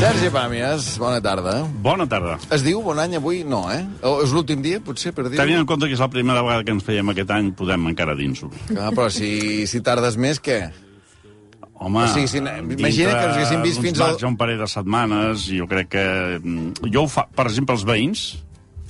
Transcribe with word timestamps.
Sergi 0.00 0.26
Pàmies, 0.34 0.96
bona 0.98 1.20
tarda. 1.22 1.52
Bona 1.84 2.06
tarda. 2.10 2.34
Es 2.50 2.64
diu 2.66 2.80
bon 2.82 2.98
any 2.98 3.14
avui? 3.18 3.44
No, 3.46 3.60
eh? 3.70 3.84
O 4.02 4.16
és 4.24 4.32
l'últim 4.34 4.58
dia, 4.64 4.80
potser, 4.82 5.12
per 5.14 5.28
dir-ho? 5.28 5.38
Tenint 5.38 5.60
en 5.60 5.66
compte 5.68 5.86
que 5.86 5.94
és 5.94 6.02
la 6.02 6.08
primera 6.10 6.42
vegada 6.42 6.64
que 6.66 6.74
ens 6.74 6.82
veiem 6.86 7.12
aquest 7.12 7.30
any, 7.36 7.52
podem 7.54 7.86
encara 7.92 8.16
dins-ho. 8.18 8.50
Ah, 8.74 8.88
però 8.90 9.06
si, 9.14 9.68
si 9.70 9.80
tardes 9.86 10.16
més, 10.18 10.40
què? 10.42 10.58
Home, 11.80 12.02
O 12.02 12.08
sigui, 12.12 12.26
si- 12.28 12.42
imagina 12.42 13.12
que 13.14 13.24
ens 13.28 13.36
haguéssim 13.36 13.62
vist 13.62 13.80
fins 13.86 14.00
al- 14.02 14.16
al... 14.18 14.26
un 14.32 14.36
parell 14.40 14.58
de 14.60 14.66
setmanes, 14.68 15.46
jo 15.54 15.68
crec 15.70 15.88
que... 15.94 16.04
mm, 16.42 16.90
Jo, 16.92 17.04
ho 17.06 17.08
fa, 17.08 17.28
per 17.30 17.46
exemple, 17.52 17.78
els 17.78 17.86
veïns, 17.86 18.26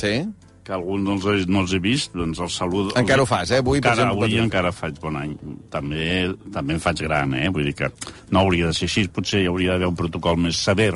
Sí? 0.00 0.14
Que 0.64 0.72
alguns 0.76 1.02
no 1.06 1.14
els, 1.16 1.24
he- 1.26 1.46
no 1.50 1.60
els 1.64 1.72
he 1.72 1.78
vist, 1.82 2.12
doncs 2.14 2.38
els 2.44 2.56
saludo. 2.60 2.92
Encara 3.00 3.22
ho 3.22 3.26
fas, 3.26 3.50
eh? 3.50 3.58
Avui, 3.62 3.80
per 3.80 3.90
encara, 3.92 4.08
exemple, 4.08 4.24
avui 4.26 4.36
per 4.36 4.44
encara 4.44 4.72
faig 4.72 4.98
bon 5.00 5.16
any. 5.16 5.36
També, 5.72 6.06
també 6.52 6.74
em 6.76 6.80
faig 6.80 7.00
gran, 7.06 7.32
eh? 7.34 7.48
Vull 7.50 7.64
dir 7.70 7.74
que 7.74 7.88
no 8.30 8.40
hauria 8.44 8.66
de 8.70 8.74
ser 8.76 8.88
així, 8.90 9.06
potser 9.08 9.42
hi 9.42 9.48
hauria 9.50 9.72
d'haver 9.72 9.88
un 9.88 9.96
protocol 9.96 10.36
més 10.36 10.56
sever 10.60 10.92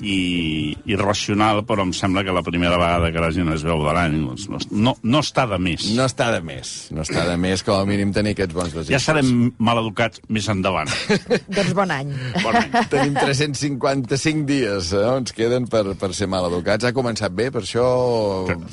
i, 0.00 0.76
i 0.86 0.96
racional, 0.98 1.62
però 1.68 1.84
em 1.86 1.92
sembla 1.96 2.24
que 2.26 2.34
la 2.34 2.42
primera 2.46 2.78
vegada 2.80 3.10
que 3.14 3.22
la 3.22 3.30
gent 3.34 3.50
es 3.54 3.64
veu 3.66 3.80
de 3.84 3.94
l'any 3.96 4.18
doncs 4.22 4.46
no, 4.50 4.60
no, 4.70 4.94
no 5.02 5.22
està 5.24 5.46
de 5.50 5.58
més. 5.62 5.88
No 5.96 6.06
està 6.08 6.30
de 6.34 6.40
més. 6.44 6.72
No 6.94 7.04
està 7.04 7.24
de 7.28 7.36
més, 7.40 7.64
com 7.66 7.78
a 7.78 7.86
mínim, 7.88 8.12
tenir 8.16 8.34
aquests 8.36 8.56
bons 8.56 8.72
desitjos. 8.74 8.94
Ja 8.94 9.00
serem 9.02 9.50
maleducats 9.58 10.22
més 10.32 10.48
endavant. 10.52 10.90
Doncs 11.56 11.74
bon 11.76 11.92
any. 11.94 12.12
Bon 12.44 12.56
any. 12.58 12.70
Tenim 12.92 13.16
355 13.18 14.46
dies, 14.48 14.92
eh? 14.96 15.04
Ens 15.18 15.34
queden 15.36 15.68
per, 15.70 15.84
per 16.00 16.12
ser 16.16 16.30
mal 16.30 16.46
educats. 16.50 16.88
Ha 16.88 16.94
començat 16.96 17.34
bé, 17.34 17.50
per 17.54 17.64
això... 17.66 17.84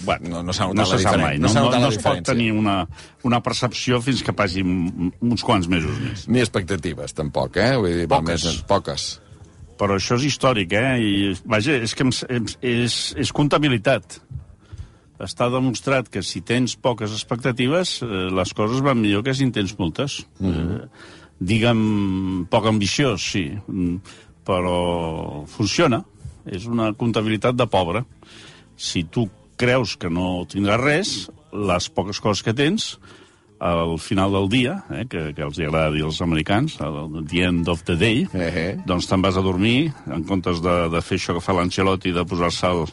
Bueno, 0.05 0.30
no, 0.30 0.44
no 0.45 0.55
s'ha 0.55 0.69
no 0.69 0.78
notat 0.78 0.94
se 0.94 1.00
la 1.00 1.03
sap 1.07 1.17
diferència. 1.17 1.25
mai. 1.25 1.41
No, 1.41 1.52
s'ha 1.52 1.63
no, 1.63 1.69
notat 1.72 1.83
no 1.83 1.91
la 1.91 1.97
es 1.97 2.02
pot 2.05 2.23
tenir 2.31 2.52
una, 2.55 2.78
una 3.28 3.41
percepció 3.45 4.02
fins 4.05 4.23
que 4.25 4.35
passin 4.38 5.11
uns 5.19 5.45
quants 5.45 5.69
mesos 5.72 6.00
més. 6.03 6.28
Ni 6.31 6.44
expectatives, 6.44 7.16
tampoc, 7.17 7.59
eh? 7.61 7.75
Vull 7.80 8.02
dir, 8.03 8.09
Poques. 8.11 8.45
Més, 8.45 8.63
poques. 8.69 9.11
Però 9.80 9.98
això 9.98 10.16
és 10.16 10.30
històric, 10.30 10.73
eh? 10.78 10.92
I, 11.04 11.14
vaja, 11.52 11.76
és 11.84 11.95
que 11.95 12.06
em, 12.06 12.14
em, 12.31 12.48
és, 12.64 12.95
és 13.20 13.31
comptabilitat. 13.36 14.20
Està 15.26 15.48
demostrat 15.52 16.08
que 16.12 16.23
si 16.23 16.42
tens 16.44 16.76
poques 16.76 17.12
expectatives, 17.16 17.98
eh, 18.03 18.26
les 18.36 18.53
coses 18.56 18.84
van 18.84 19.00
millor 19.00 19.23
que 19.23 19.36
si 19.36 19.44
en 19.48 19.52
tens 19.56 19.76
moltes. 19.80 20.26
Mm 20.40 20.52
-hmm. 20.52 20.76
eh, 20.76 20.88
digue'm, 21.40 22.48
poc 22.50 22.66
ambiciós, 22.66 23.22
sí, 23.22 23.52
mm, 23.68 23.96
però 24.46 25.46
funciona. 25.48 26.03
És 26.46 26.66
una 26.66 26.94
comptabilitat 26.94 27.56
de 27.56 27.68
pobre. 27.68 28.06
Si 28.78 29.03
tu 29.03 29.30
creus 29.58 29.96
que 29.98 30.09
no 30.09 30.46
tindràs 30.46 30.81
res, 30.81 31.31
les 31.52 31.90
poques 31.90 32.20
coses 32.20 32.44
que 32.44 32.53
tens, 32.53 33.00
al 33.59 33.98
final 34.00 34.31
del 34.36 34.50
dia, 34.50 34.73
eh, 34.92 35.06
que, 35.09 35.34
que 35.34 35.44
els 35.45 35.58
agrada 35.59 35.92
dir 35.94 36.03
als 36.03 36.20
americans, 36.22 36.75
al 36.84 37.14
the 37.30 37.44
end 37.48 37.70
of 37.72 37.84
the 37.88 37.95
day, 37.95 38.25
Eh, 38.34 38.50
eh. 38.50 38.78
doncs 38.86 39.08
te'n 39.08 39.22
vas 39.23 39.38
a 39.38 39.42
dormir, 39.45 39.92
en 40.12 40.23
comptes 40.28 40.59
de, 40.62 40.75
de 40.92 41.02
fer 41.02 41.17
això 41.20 41.34
que 41.38 41.44
fa 41.44 41.56
l'Ancelotti, 41.56 42.12
de 42.12 42.25
posar-se 42.28 42.67
el, 42.67 42.84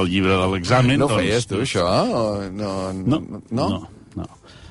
el 0.00 0.08
llibre 0.10 0.36
de 0.40 0.46
l'examen... 0.54 0.98
No 0.98 1.08
doncs, 1.08 1.20
feies, 1.22 1.46
tu, 1.50 1.60
això? 1.64 1.84
O 1.84 2.24
No, 2.50 2.92
No, 2.92 3.20
no? 3.20 3.68
no, 3.68 3.82
no. 4.16 4.28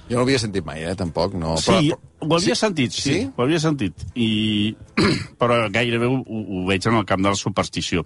Jo 0.09 0.17
no 0.17 0.21
ho 0.21 0.25
havia 0.27 0.37
sentit 0.37 0.65
mai, 0.65 0.83
eh, 0.85 0.93
tampoc. 0.97 1.33
No. 1.33 1.55
Sí, 1.57 1.71
Però, 1.89 1.97
ho 2.29 2.35
havia 2.37 2.53
sentit, 2.55 2.93
sí, 2.93 3.01
Sí? 3.01 3.29
ho 3.35 3.41
havia 3.45 3.59
sentit. 3.59 4.03
I... 4.15 4.75
però 5.41 5.63
gairebé 5.73 6.05
ho, 6.09 6.19
ho 6.25 6.65
veig 6.67 6.85
en 6.85 6.99
el 6.99 7.05
camp 7.09 7.23
de 7.25 7.31
la 7.33 7.39
superstició. 7.39 8.03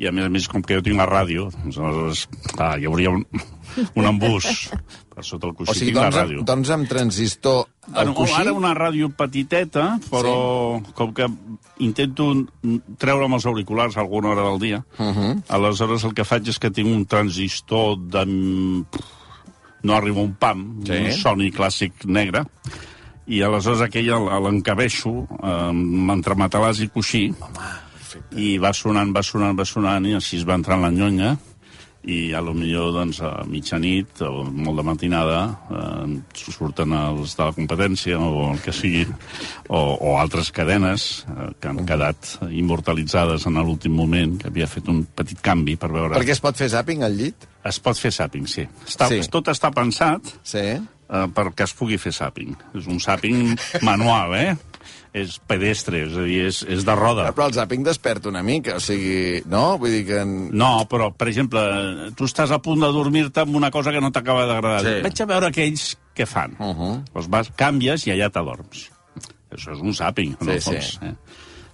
I 0.00 0.08
a 0.08 0.12
més 0.12 0.24
a 0.24 0.30
més, 0.32 0.48
com 0.48 0.60
que 0.64 0.74
jo 0.76 0.82
tinc 0.84 0.96
la 0.98 1.06
ràdio, 1.08 1.46
doncs 1.62 1.76
aleshores, 1.78 2.22
clar, 2.56 2.74
hi 2.80 2.86
hauria 2.88 3.10
un, 3.12 3.24
un 3.94 4.08
embús 4.08 4.48
per 5.22 5.28
sota 5.30 5.46
el 5.48 5.54
o 5.54 5.56
coixí, 5.62 5.78
sigui, 5.78 5.92
tinc 5.92 6.00
la 6.02 6.08
doncs, 6.10 6.18
ràdio. 6.18 6.42
doncs 6.50 6.70
amb 6.74 6.88
transistor 6.90 7.60
al 7.86 7.92
Bueno, 7.94 8.14
coixí... 8.18 8.34
ara 8.40 8.52
una 8.52 8.74
ràdio 8.74 9.08
petiteta, 9.14 9.98
però 10.10 10.34
sí. 10.82 10.92
com 10.98 11.14
que 11.14 11.26
intento 11.82 12.28
treure'm 12.98 13.34
els 13.38 13.46
auriculars 13.46 13.96
a 13.96 14.02
alguna 14.02 14.30
hora 14.34 14.44
del 14.50 14.58
dia, 14.62 14.84
uh. 14.98 15.02
-huh. 15.14 15.42
aleshores 15.48 16.04
el 16.04 16.14
que 16.14 16.24
faig 16.24 16.48
és 16.48 16.58
que 16.58 16.70
tinc 16.70 16.88
un 16.90 17.06
transistor 17.06 17.96
de... 17.98 18.24
no 19.82 19.94
arriba 19.96 20.20
un 20.20 20.34
pam, 20.34 20.82
Sí. 20.84 20.92
un 20.92 21.12
soni 21.12 21.50
clàssic 21.50 22.04
negre, 22.06 22.44
i 23.26 23.42
aleshores 23.42 23.80
aquell 23.80 24.08
el- 24.10 24.28
l'encabeixo 24.44 25.26
eh, 25.42 26.12
entre 26.12 26.34
matalàs 26.34 26.80
i 26.82 26.88
coixí, 26.88 27.32
i 28.36 28.58
va 28.58 28.72
sonant, 28.72 29.12
va 29.14 29.22
sonant, 29.22 29.58
va 29.58 29.64
sonant, 29.64 30.06
i 30.06 30.14
així 30.14 30.36
es 30.38 30.44
va 30.46 30.54
entrar 30.54 30.76
en 30.76 30.82
la 30.82 30.90
nyonya, 30.90 31.36
i 32.04 32.32
a 32.34 32.40
lo 32.42 32.50
millor 32.54 32.88
doncs, 32.96 33.20
a 33.22 33.44
mitjanit 33.46 34.22
o 34.26 34.42
molt 34.50 34.80
de 34.80 34.84
matinada 34.88 35.36
eh, 35.70 36.16
surten 36.34 36.90
els 36.98 37.36
de 37.38 37.44
la 37.46 37.52
competència 37.54 38.18
o 38.18 38.48
el 38.50 38.58
que 38.64 38.74
sigui, 38.74 39.04
o, 39.68 39.78
o 39.78 40.16
altres 40.18 40.50
cadenes 40.54 41.24
eh, 41.30 41.52
que 41.62 41.70
han 41.70 41.84
quedat 41.86 42.32
immortalitzades 42.50 43.46
en 43.46 43.60
l'últim 43.62 43.94
moment, 43.94 44.34
que 44.42 44.50
havia 44.50 44.66
fet 44.66 44.88
un 44.90 45.04
petit 45.14 45.38
canvi 45.44 45.76
per 45.78 45.92
veure... 45.94 46.16
Perquè 46.18 46.34
es 46.34 46.42
pot 46.42 46.58
fer 46.58 46.70
zapping 46.74 47.06
al 47.06 47.14
llit? 47.18 47.46
Es 47.70 47.78
pot 47.78 47.94
fer 47.98 48.10
zapping, 48.10 48.48
sí. 48.50 48.66
Està, 48.88 49.06
Sí. 49.12 49.20
Tot 49.30 49.52
està 49.54 49.70
pensat 49.74 50.26
Sí. 50.42 50.58
eh, 50.74 51.26
perquè 51.36 51.68
es 51.68 51.74
pugui 51.78 51.98
fer 52.02 52.10
zapping. 52.16 52.56
És 52.74 52.90
un 52.90 52.98
zapping 52.98 53.54
manual, 53.86 54.34
eh? 54.40 54.56
És 55.12 55.34
pedestre, 55.44 55.98
és 56.06 56.14
a 56.16 56.22
dir, 56.24 56.38
és, 56.48 56.62
és 56.72 56.86
de 56.88 56.94
roda. 56.96 57.26
Però 57.36 57.44
el 57.50 57.52
zapping 57.52 57.82
desperta 57.84 58.30
una 58.30 58.40
mica, 58.42 58.78
o 58.78 58.80
sigui... 58.80 59.42
No? 59.52 59.76
Vull 59.78 59.90
dir 59.92 60.06
que... 60.08 60.20
en- 60.24 60.48
No, 60.56 60.86
però, 60.88 61.10
per 61.12 61.28
exemple, 61.28 61.60
tu 62.16 62.24
estàs 62.24 62.50
a 62.54 62.58
punt 62.64 62.80
de 62.80 62.88
dormir-te 62.94 63.44
amb 63.44 63.54
una 63.60 63.68
cosa 63.70 63.92
que 63.92 64.00
no 64.00 64.08
t'acaba 64.10 64.46
d'agradar. 64.48 64.80
Sí. 64.86 64.94
Vaig 65.04 65.20
a 65.20 65.26
veure 65.34 65.50
aquells 65.52 65.90
què 66.16 66.24
fan. 66.26 66.56
Uh 66.58 66.72
-huh. 66.72 66.94
doncs 67.12 67.28
vas, 67.28 67.50
canvies 67.56 68.06
i 68.06 68.10
allà 68.14 68.30
t'adorms. 68.32 68.86
Això 69.52 69.74
és 69.76 69.80
un 69.84 69.92
zapping, 69.92 70.32
en 70.40 70.46
Sí, 70.46 70.50
el 70.52 70.60
sí. 70.62 70.70
fons. 70.70 70.98
Eh? 71.02 71.14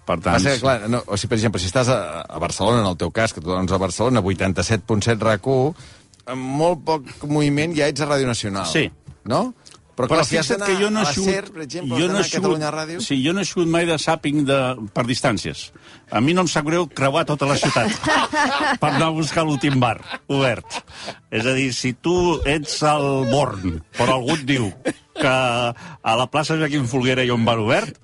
Per 0.05 0.17
tant, 0.19 0.35
Passa 0.35 0.51
que, 0.57 0.61
clar, 0.61 0.89
no, 0.91 1.03
o 1.07 1.17
sigui, 1.17 1.29
per 1.29 1.37
exemple, 1.39 1.61
si 1.61 1.67
estàs 1.69 1.89
a, 1.89 2.25
a 2.29 2.39
Barcelona, 2.41 2.81
en 2.81 2.87
el 2.87 2.97
teu 2.97 3.11
cas, 3.13 3.33
que 3.33 3.41
tu 3.41 3.51
dorms 3.51 3.71
a 3.71 3.77
Barcelona, 3.79 4.21
87.7 4.23 5.19
RAC1, 5.21 5.75
amb 6.27 6.43
molt 6.43 6.83
poc 6.85 7.03
moviment 7.29 7.75
ja 7.77 7.87
ets 7.87 8.01
a 8.01 8.07
Ràdio 8.09 8.27
Nacional. 8.27 8.67
Sí. 8.67 8.91
No? 9.25 9.55
Però, 9.99 10.07
Però 10.07 10.23
fixa't 10.23 10.63
que 10.63 10.77
jo 10.79 10.93
no 10.95 11.03
he 11.03 11.11
sigut... 11.11 11.49
Per 11.57 11.65
exemple, 11.65 11.99
jo 11.99 12.07
no 12.07 12.21
he 12.21 12.27
sigut, 12.29 12.45
Catalunya 12.45 12.69
Ràdio... 12.71 13.01
Sí, 13.03 13.17
jo 13.25 13.33
no 13.35 13.43
he 13.43 13.49
sigut 13.49 13.67
mai 13.73 13.89
de 13.89 13.97
zapping 13.99 14.45
de, 14.47 14.59
per 14.95 15.03
distàncies. 15.09 15.65
A 16.11 16.21
mi 16.25 16.33
no 16.37 16.45
em 16.47 16.49
sap 16.51 16.67
greu 16.69 16.87
creuar 16.89 17.25
tota 17.29 17.49
la 17.49 17.57
ciutat 17.61 17.93
per 18.83 18.91
anar 18.95 19.11
a 19.11 19.17
buscar 19.17 19.45
l'últim 19.45 19.81
bar 19.83 19.99
obert. 20.29 20.81
És 21.31 21.45
a 21.45 21.53
dir, 21.57 21.71
si 21.77 21.93
tu 21.93 22.39
ets 22.49 22.81
al 22.89 23.27
Born, 23.29 23.83
però 23.99 24.17
algú 24.19 24.39
et 24.39 24.47
diu 24.49 24.71
que 25.19 25.29
a 25.29 26.13
la 26.15 26.29
plaça 26.31 26.55
Joaquim 26.57 26.87
Folguera 26.87 27.25
hi 27.27 27.33
ha 27.33 27.37
un 27.37 27.45
bar 27.45 27.59
obert, 27.59 27.97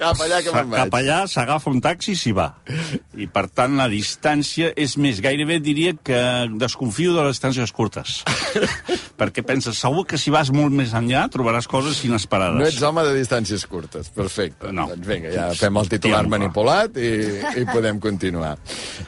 Cap 0.00 0.16
allà 0.24 0.38
que 0.40 0.52
me'n 0.54 0.70
vaig. 0.72 0.78
cap 0.80 0.94
allà 0.96 1.16
s'agafa 1.28 1.70
un 1.70 1.80
taxi 1.84 2.14
i 2.14 2.16
s'hi 2.16 2.30
va. 2.32 2.46
I, 3.20 3.26
per 3.28 3.44
tant, 3.52 3.74
la 3.76 3.84
distància 3.92 4.70
és 4.72 4.94
més. 4.96 5.20
Gairebé 5.20 5.58
diria 5.60 5.92
que 5.92 6.18
desconfio 6.58 7.12
de 7.14 7.26
les 7.26 7.36
distàncies 7.36 7.70
curtes. 7.76 8.22
Perquè 9.20 9.44
penses, 9.44 9.76
segur 9.76 10.06
que 10.08 10.16
si 10.18 10.32
vas 10.32 10.48
molt 10.56 10.72
més 10.72 10.94
enllà 10.96 11.26
trobaràs 11.32 11.68
coses 11.68 12.00
inesperades. 12.08 12.56
No 12.58 12.66
ets 12.70 12.80
home 12.88 13.04
de 13.04 13.12
distàncies 13.18 13.66
curtes. 13.68 14.08
Perfecte. 14.16 14.72
No. 14.72 14.88
Doncs 14.94 15.06
vinga, 15.06 15.34
ja 15.36 15.50
fem 15.60 15.76
el 15.76 15.92
titular 15.92 16.22
Hòstia, 16.24 16.32
manipulat 16.38 16.96
i, 16.96 17.12
i 17.60 17.64
podem 17.68 18.00
continuar. 18.02 18.56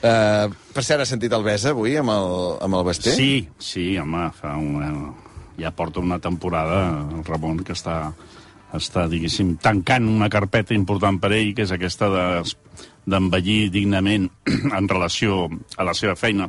Uh, 0.01 0.49
per 0.73 0.85
cert, 0.85 1.03
has 1.05 1.13
sentit 1.13 1.33
el 1.37 1.45
Besa 1.47 1.73
avui 1.75 1.97
amb 2.01 2.13
el, 2.15 2.29
amb 2.65 2.79
el 2.79 2.85
Basté? 2.89 3.15
Sí, 3.17 3.33
sí, 3.59 3.87
home, 4.01 4.29
fa 4.39 4.57
una... 4.61 4.93
ja 5.61 5.71
porta 5.77 6.01
una 6.01 6.17
temporada 6.19 6.79
el 7.13 7.25
Ramon 7.29 7.59
que 7.63 7.75
està, 7.77 7.97
està 8.75 9.05
diguéssim, 9.13 9.57
tancant 9.63 10.09
una 10.09 10.31
carpeta 10.33 10.75
important 10.75 11.21
per 11.21 11.33
ell, 11.37 11.53
que 11.55 11.67
és 11.67 11.75
aquesta 11.75 12.09
de- 12.09 12.87
d'envellir 13.05 13.69
dignament 13.75 14.31
en 14.79 14.89
relació 14.89 15.45
a 15.77 15.85
la 15.85 15.95
seva 15.95 16.17
feina 16.17 16.49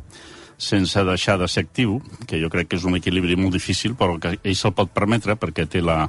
sense 0.57 1.03
deixar 1.03 1.37
de 1.39 1.47
ser 1.47 1.65
actiu, 1.65 1.99
que 2.27 2.39
jo 2.41 2.49
crec 2.49 2.69
que 2.69 2.77
és 2.79 2.85
un 2.87 2.97
equilibri 2.97 3.35
molt 3.39 3.55
difícil, 3.55 3.95
però 3.99 4.17
que 4.21 4.35
ell 4.37 4.57
se'l 4.57 4.75
pot 4.75 4.91
permetre 4.93 5.35
perquè 5.39 5.65
té 5.69 5.81
la, 5.81 6.07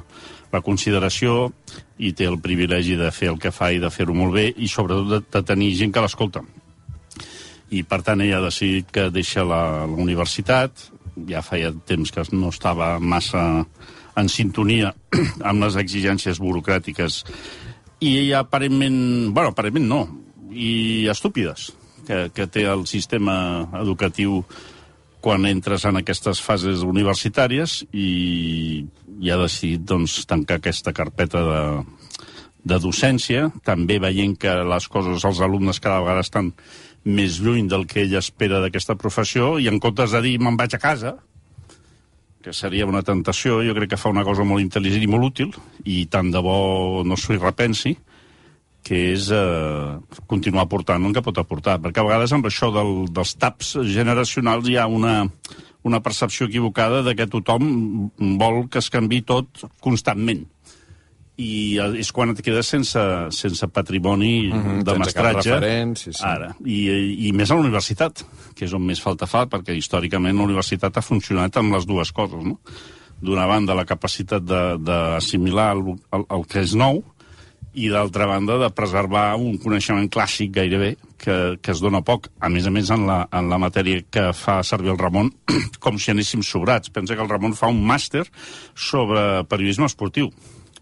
la 0.53 0.61
consideració 0.65 1.51
i 1.97 2.13
té 2.13 2.27
el 2.29 2.39
privilegi 2.43 2.97
de 2.99 3.11
fer 3.11 3.31
el 3.33 3.39
que 3.41 3.53
fa 3.55 3.71
i 3.73 3.81
de 3.83 3.91
fer-ho 3.91 4.15
molt 4.15 4.35
bé 4.35 4.47
i 4.55 4.69
sobretot 4.71 5.11
de, 5.11 5.21
de 5.31 5.43
tenir 5.43 5.73
gent 5.79 5.93
que 5.93 6.03
l'escolta. 6.03 6.43
I 7.75 7.83
per 7.83 8.01
tant 8.05 8.21
ella 8.21 8.39
ha 8.39 8.45
decidit 8.45 8.91
que 8.93 9.09
deixa 9.09 9.43
la, 9.43 9.61
la 9.89 10.01
universitat, 10.05 10.89
ja 11.29 11.41
feia 11.45 11.73
temps 11.87 12.11
que 12.11 12.25
no 12.35 12.51
estava 12.53 12.95
massa 12.99 13.65
en 14.15 14.29
sintonia 14.31 14.93
amb 15.49 15.65
les 15.65 15.79
exigències 15.81 16.39
burocràtiques. 16.43 17.23
I 18.03 18.17
ella 18.21 18.43
aparentment, 18.43 19.33
bueno, 19.33 19.55
aparentment 19.55 19.89
no, 19.89 20.03
i 20.51 21.07
estúpides 21.11 21.73
que, 22.07 22.29
que 22.33 22.47
té 22.47 22.65
el 22.69 22.85
sistema 22.89 23.35
educatiu 23.81 24.43
quan 25.25 25.47
entres 25.49 25.87
en 25.89 25.97
aquestes 25.97 26.39
fases 26.45 26.83
universitàries 26.85 27.79
i, 27.91 28.85
i 29.17 29.31
ha 29.33 29.39
decidit 29.41 29.85
doncs, 29.89 30.19
tancar 30.29 30.59
aquesta 30.59 30.93
carpeta 30.93 31.41
de, 31.41 31.61
de 32.61 32.81
docència, 32.81 33.47
també 33.65 33.97
veient 34.01 34.35
que 34.37 34.53
les 34.69 34.89
coses, 34.89 35.25
els 35.25 35.41
alumnes 35.41 35.81
cada 35.81 36.03
vegada 36.03 36.25
estan 36.25 36.51
més 37.05 37.39
lluny 37.41 37.69
del 37.69 37.85
que 37.89 38.03
ell 38.03 38.17
espera 38.17 38.61
d'aquesta 38.61 38.97
professió, 39.01 39.55
i 39.61 39.69
en 39.69 39.81
comptes 39.81 40.13
de 40.13 40.21
dir 40.25 40.37
me'n 40.41 40.57
vaig 40.57 40.77
a 40.77 40.81
casa, 40.81 41.15
que 42.45 42.53
seria 42.53 42.85
una 42.85 43.01
tentació, 43.05 43.63
jo 43.65 43.73
crec 43.77 43.95
que 43.95 44.01
fa 44.01 44.13
una 44.13 44.25
cosa 44.25 44.45
molt 44.45 44.61
intel·ligent 44.61 45.05
i 45.05 45.09
molt 45.09 45.31
útil, 45.31 45.53
i 45.89 46.03
tant 46.05 46.29
de 46.33 46.41
bo 46.45 47.01
no 47.05 47.17
s'ho 47.17 47.37
repensi, 47.37 47.95
que 48.85 48.99
és 49.15 49.29
eh, 49.33 49.95
continuar 50.29 50.67
portant 50.69 51.07
el 51.07 51.13
que 51.15 51.23
pot 51.25 51.39
aportar. 51.41 51.79
Perquè 51.81 52.03
a 52.03 52.07
vegades 52.07 52.35
amb 52.35 52.45
això 52.45 52.69
del, 52.73 53.07
dels 53.09 53.33
taps 53.41 53.75
generacionals 53.89 54.69
hi 54.69 54.77
ha 54.77 54.85
una, 54.85 55.23
una 55.85 56.01
percepció 56.05 56.45
equivocada 56.45 57.01
de 57.05 57.15
que 57.17 57.29
tothom 57.29 58.11
vol 58.41 58.67
que 58.69 58.83
es 58.83 58.91
canvi 58.93 59.23
tot 59.25 59.65
constantment 59.81 60.45
i 61.35 61.77
eh, 61.81 61.87
és 61.99 62.11
quan 62.15 62.31
et 62.31 62.41
quedes 62.43 62.67
sense, 62.71 63.01
sense 63.35 63.67
patrimoni 63.67 64.47
mm 64.47 64.61
-hmm, 64.61 64.83
de 64.83 64.97
mestratge. 64.99 65.95
sí, 65.95 66.13
sí. 66.13 66.23
Ara. 66.23 66.55
I, 66.63 67.27
I 67.27 67.31
més 67.33 67.51
a 67.51 67.55
la 67.55 67.61
universitat, 67.61 68.23
que 68.55 68.65
és 68.65 68.73
on 68.73 68.85
més 68.85 69.01
falta 69.01 69.25
fa, 69.25 69.45
perquè 69.45 69.75
històricament 69.75 70.37
la 70.37 70.43
universitat 70.43 70.97
ha 70.97 71.01
funcionat 71.01 71.57
amb 71.57 71.73
les 71.73 71.85
dues 71.85 72.11
coses, 72.11 72.43
no? 72.43 72.59
D'una 73.21 73.47
banda, 73.47 73.73
la 73.73 73.85
capacitat 73.85 74.43
d'assimilar 74.43 75.71
el, 75.75 75.95
el, 76.11 76.25
el 76.29 76.45
que 76.45 76.59
és 76.59 76.75
nou, 76.75 77.03
i 77.75 77.89
d'altra 77.91 78.27
banda 78.29 78.57
de 78.61 78.69
preservar 78.71 79.35
un 79.35 79.57
coneixement 79.61 80.07
clàssic 80.11 80.53
gairebé 80.55 80.95
que, 81.19 81.57
que 81.61 81.73
es 81.73 81.81
dona 81.83 82.01
poc, 82.05 82.29
a 82.39 82.49
més 82.49 82.67
a 82.67 82.71
més 82.71 82.89
en 82.93 83.05
la, 83.07 83.21
en 83.35 83.49
la 83.51 83.59
matèria 83.61 84.03
que 84.11 84.29
fa 84.33 84.61
servir 84.63 84.93
el 84.93 84.99
Ramon 85.01 85.31
com 85.83 85.99
si 85.99 86.13
anéssim 86.13 86.43
sobrats. 86.43 86.91
Pensa 86.93 87.15
que 87.15 87.23
el 87.25 87.31
Ramon 87.31 87.57
fa 87.57 87.71
un 87.71 87.81
màster 87.83 88.23
sobre 88.73 89.43
periodisme 89.51 89.89
esportiu 89.89 90.31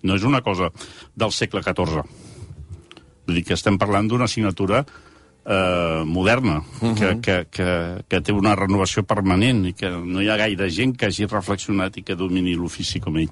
no 0.03 0.17
és 0.19 0.27
una 0.27 0.43
cosa 0.43 0.69
del 1.15 1.31
segle 1.31 1.63
XIV. 1.63 2.03
Vull 3.23 3.39
dir 3.39 3.45
que 3.47 3.55
estem 3.55 3.79
parlant 3.79 4.09
d'una 4.11 4.27
assignatura 4.27 4.83
eh, 4.83 6.03
moderna, 6.05 6.57
uh 6.59 6.89
-huh. 6.89 6.95
que, 6.95 7.21
que, 7.21 7.45
que, 7.49 8.03
que 8.07 8.21
té 8.21 8.31
una 8.31 8.55
renovació 8.55 9.03
permanent 9.03 9.65
i 9.65 9.73
que 9.73 9.89
no 9.89 10.21
hi 10.21 10.29
ha 10.29 10.37
gaire 10.37 10.69
gent 10.69 10.97
que 10.97 11.05
hagi 11.05 11.25
reflexionat 11.25 11.97
i 11.97 12.03
que 12.03 12.15
domini 12.15 12.55
l'ofici 12.55 12.99
com 12.99 13.17
ell 13.17 13.29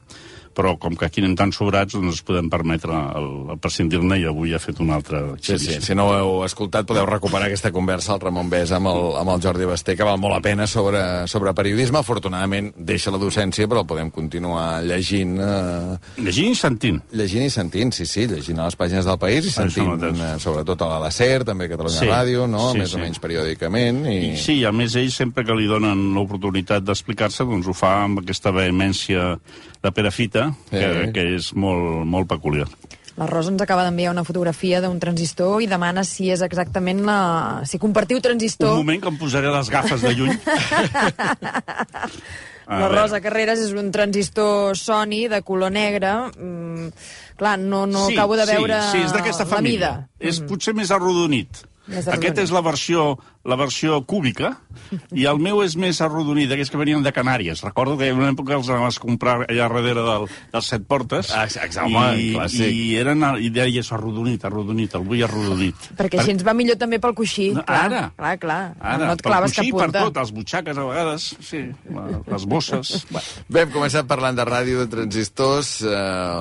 però 0.55 0.75
com 0.81 0.95
que 0.97 1.07
aquí 1.07 1.21
anem 1.23 1.35
tan 1.39 1.53
sobrats, 1.55 1.95
doncs 1.95 2.17
ens 2.17 2.25
podem 2.27 2.49
permetre 2.51 2.95
el, 3.17 3.29
el 3.53 3.59
prescindir-ne 3.61 4.19
i 4.21 4.27
avui 4.29 4.53
ha 4.55 4.61
fet 4.61 4.81
una 4.83 4.97
altra 4.99 5.21
Sí, 5.41 5.57
sí, 5.59 5.79
si 5.81 5.95
no 5.97 6.07
ho 6.09 6.15
heu 6.15 6.31
escoltat 6.45 6.87
podeu 6.89 7.05
recuperar 7.07 7.47
aquesta 7.47 7.71
conversa 7.73 8.13
al 8.15 8.21
Ramon 8.21 8.49
Bés 8.51 8.71
amb 8.75 8.91
el, 8.91 9.01
amb 9.21 9.33
el 9.33 9.41
Jordi 9.43 9.67
Basté, 9.69 9.95
que 9.97 10.07
val 10.07 10.19
molt 10.21 10.35
la 10.35 10.41
pena 10.43 10.67
sobre, 10.67 11.01
sobre 11.31 11.53
periodisme. 11.57 12.01
Afortunadament 12.01 12.71
deixa 12.77 13.13
la 13.13 13.19
docència, 13.21 13.67
però 13.71 13.83
el 13.83 13.89
podem 13.89 14.11
continuar 14.13 14.81
llegint... 14.85 15.37
Eh... 15.41 16.21
Llegint 16.21 16.55
i 16.55 16.59
sentint. 16.59 17.01
Llegint 17.17 17.47
i 17.47 17.51
sentint, 17.53 17.93
sí, 17.95 18.07
sí, 18.09 18.27
llegint 18.31 18.61
a 18.61 18.69
les 18.69 18.77
pàgines 18.79 19.07
del 19.07 19.19
País 19.21 19.47
i 19.47 19.53
sentint, 19.53 20.05
eh, 20.11 20.33
sobretot 20.41 20.85
a 20.85 20.91
la 21.01 21.11
SER, 21.13 21.43
també 21.47 21.69
a 21.69 21.73
Catalunya 21.75 21.99
Sí. 22.01 22.09
Ràdio, 22.09 22.47
no? 22.49 22.71
Sí, 22.71 22.81
més 22.81 22.93
sí. 22.93 22.97
o 22.97 23.03
menys 23.03 23.21
periòdicament. 23.21 24.05
I... 24.09 24.19
I 24.31 24.37
sí, 24.41 24.61
a 24.65 24.71
més 24.75 24.95
ell 24.99 25.11
sempre 25.13 25.45
que 25.47 25.57
li 25.57 25.67
donen 25.69 26.11
l'oportunitat 26.15 26.85
d'explicar-se, 26.87 27.45
doncs 27.47 27.69
ho 27.69 27.75
fa 27.77 27.97
amb 28.05 28.23
aquesta 28.23 28.53
vehemència 28.55 29.35
de 29.83 29.91
Perafita, 29.91 30.53
que, 30.69 30.81
Sí. 31.05 31.11
que 31.13 31.23
és 31.35 31.53
molt, 31.53 32.05
molt 32.05 32.27
peculiar. 32.29 32.67
La 33.17 33.27
Rosa 33.27 33.51
ens 33.51 33.61
acaba 33.61 33.83
d'enviar 33.83 34.11
una 34.13 34.23
fotografia 34.23 34.79
d'un 34.81 34.97
transistor 34.99 35.61
i 35.61 35.67
demana 35.67 36.03
si 36.07 36.29
és 36.31 36.41
exactament 36.41 37.03
la... 37.05 37.61
si 37.65 37.77
compartiu 37.77 38.21
transistor... 38.23 38.71
Un 38.71 38.85
moment 38.85 39.01
que 39.03 39.09
em 39.11 39.17
posaré 39.19 39.51
les 39.51 39.69
gafes 39.69 40.01
de 40.01 40.13
lluny. 40.15 40.37
La. 42.71 42.87
Rosa 42.87 43.19
Carreras 43.19 43.59
és 43.59 43.73
un 43.75 43.89
transistor 43.91 44.77
Sony 44.79 45.25
de 45.27 45.41
color 45.43 45.73
negre. 45.75 46.11
Mm, 46.39 46.85
clar, 47.35 47.57
no, 47.59 47.81
no 47.89 48.05
acabo 48.07 48.37
de 48.39 48.45
veure 48.47 48.77
sí, 48.87 48.93
sí, 48.93 49.01
és 49.09 49.11
d'aquesta 49.11 49.43
la 49.43 49.49
família. 49.57 49.89
mida. 49.97 50.29
És 50.31 50.39
potser 50.47 50.71
més 50.77 50.91
arrodonit. 50.95 51.65
Més 51.91 52.05
Aquest 52.07 52.13
arrodonit. 52.13 52.43
és 52.45 52.53
la 52.55 52.61
versió, 52.63 53.17
la 53.43 53.55
versió 53.57 54.03
cúbica, 54.05 54.51
i 55.17 55.25
el 55.25 55.39
meu 55.41 55.63
és 55.65 55.73
més 55.75 55.97
arrodonit, 56.05 56.47
d'aquells 56.51 56.69
que 56.69 56.77
venien 56.77 57.01
de 57.01 57.11
Canàries. 57.13 57.63
Recordo 57.65 57.97
que 57.97 58.09
en 58.11 58.19
una 58.19 58.29
època 58.29 58.53
els 58.53 58.69
anaves 58.69 58.99
a 58.99 59.01
comprar 59.01 59.35
allà 59.47 59.65
darrere 59.67 60.03
del, 60.05 60.27
dels 60.53 60.67
set 60.69 60.83
portes, 60.87 61.31
Ah, 61.33 61.45
exacte, 61.47 61.79
home, 61.81 62.03
i, 62.21 62.27
clàssic. 62.35 62.69
i, 62.69 62.83
eren, 63.01 63.23
i 63.41 63.49
deies 63.49 63.89
arrodonit, 63.95 64.45
arrodonit, 64.45 64.93
el 64.99 65.07
vull 65.09 65.23
arrodonit. 65.25 65.89
Perquè 65.97 66.19
així 66.21 66.35
ens 66.35 66.45
va 66.45 66.53
millor 66.53 66.77
també 66.77 66.99
pel 67.01 67.15
coixí. 67.17 67.49
No, 67.55 67.63
clar, 67.65 67.79
ara. 67.89 68.03
Clar, 68.17 68.35
clar. 68.43 68.59
Ara, 68.79 69.05
no 69.07 69.15
et 69.17 69.23
per 69.23 69.31
claves 69.31 69.55
coixí, 69.55 69.71
cap 69.71 69.79
per 69.79 69.87
punta. 69.89 70.03
tot, 70.05 70.21
les 70.21 70.31
butxaques 70.37 70.77
a 70.77 70.85
vegades, 70.91 71.27
sí, 71.41 71.63
la- 71.89 72.21
les 72.35 72.45
bosses. 72.45 72.93
Bé, 73.49 73.65
hem 73.65 73.71
començat 73.73 74.05
parlant 74.05 74.37
de 74.37 74.45
ràdio, 74.45 74.85
de 74.85 74.87
transistors. 74.93 75.81
Eh, 75.81 75.95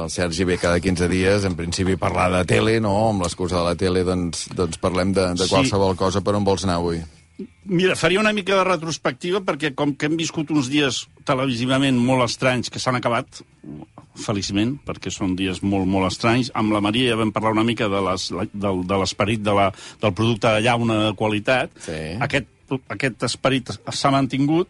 el 0.05 0.11
Sergi 0.11 0.45
ve 0.45 0.59
cada 0.59 0.81
15 0.81 1.09
dies, 1.09 1.45
en 1.49 1.57
principi, 1.57 1.97
parlar 1.97 2.29
de 2.37 2.45
tele, 2.45 2.77
no? 2.81 2.95
Amb 3.09 3.23
l'excusa 3.25 3.57
de 3.61 3.65
la 3.71 3.75
tele, 3.77 4.05
doncs, 4.05 4.49
doncs 4.55 4.77
parlem 4.83 5.13
de, 5.17 5.31
de 5.35 5.45
Sí. 5.49 5.55
qualsevol 5.55 5.97
cosa. 5.97 6.21
Per 6.21 6.35
on 6.37 6.45
vols 6.45 6.65
anar 6.65 6.77
avui? 6.81 6.90
Mira, 7.65 7.95
faria 7.97 8.21
una 8.21 8.33
mica 8.33 8.57
de 8.59 8.65
retrospectiva 8.65 9.41
perquè 9.47 9.73
com 9.75 9.95
que 9.95 10.07
hem 10.09 10.17
viscut 10.19 10.51
uns 10.51 10.69
dies 10.73 11.07
televisivament 11.25 11.97
molt 11.99 12.25
estranys 12.27 12.71
que 12.71 12.79
s'han 12.83 12.99
acabat, 12.99 13.43
feliçment, 14.21 14.75
perquè 14.85 15.11
són 15.15 15.37
dies 15.39 15.63
molt, 15.63 15.87
molt 15.89 16.11
estranys. 16.11 16.51
Amb 16.59 16.73
la 16.75 16.81
Maria 16.85 17.13
ja 17.13 17.19
vam 17.21 17.31
parlar 17.33 17.53
una 17.55 17.65
mica 17.65 17.89
de 17.89 18.01
les- 18.11 18.31
la- 18.35 18.49
del- 18.53 18.83
de 18.87 18.97
l'esperit 18.99 19.41
de 19.41 19.55
la, 19.55 19.73
del 20.03 20.13
producte 20.15 20.49
de 20.49 20.61
llauna 20.63 20.99
de 21.07 21.13
qualitat. 21.15 21.71
Sí. 21.79 22.01
Aquest, 22.21 22.47
aquest 22.89 23.23
esperit 23.29 23.71
s'ha 23.93 24.11
mantingut 24.11 24.69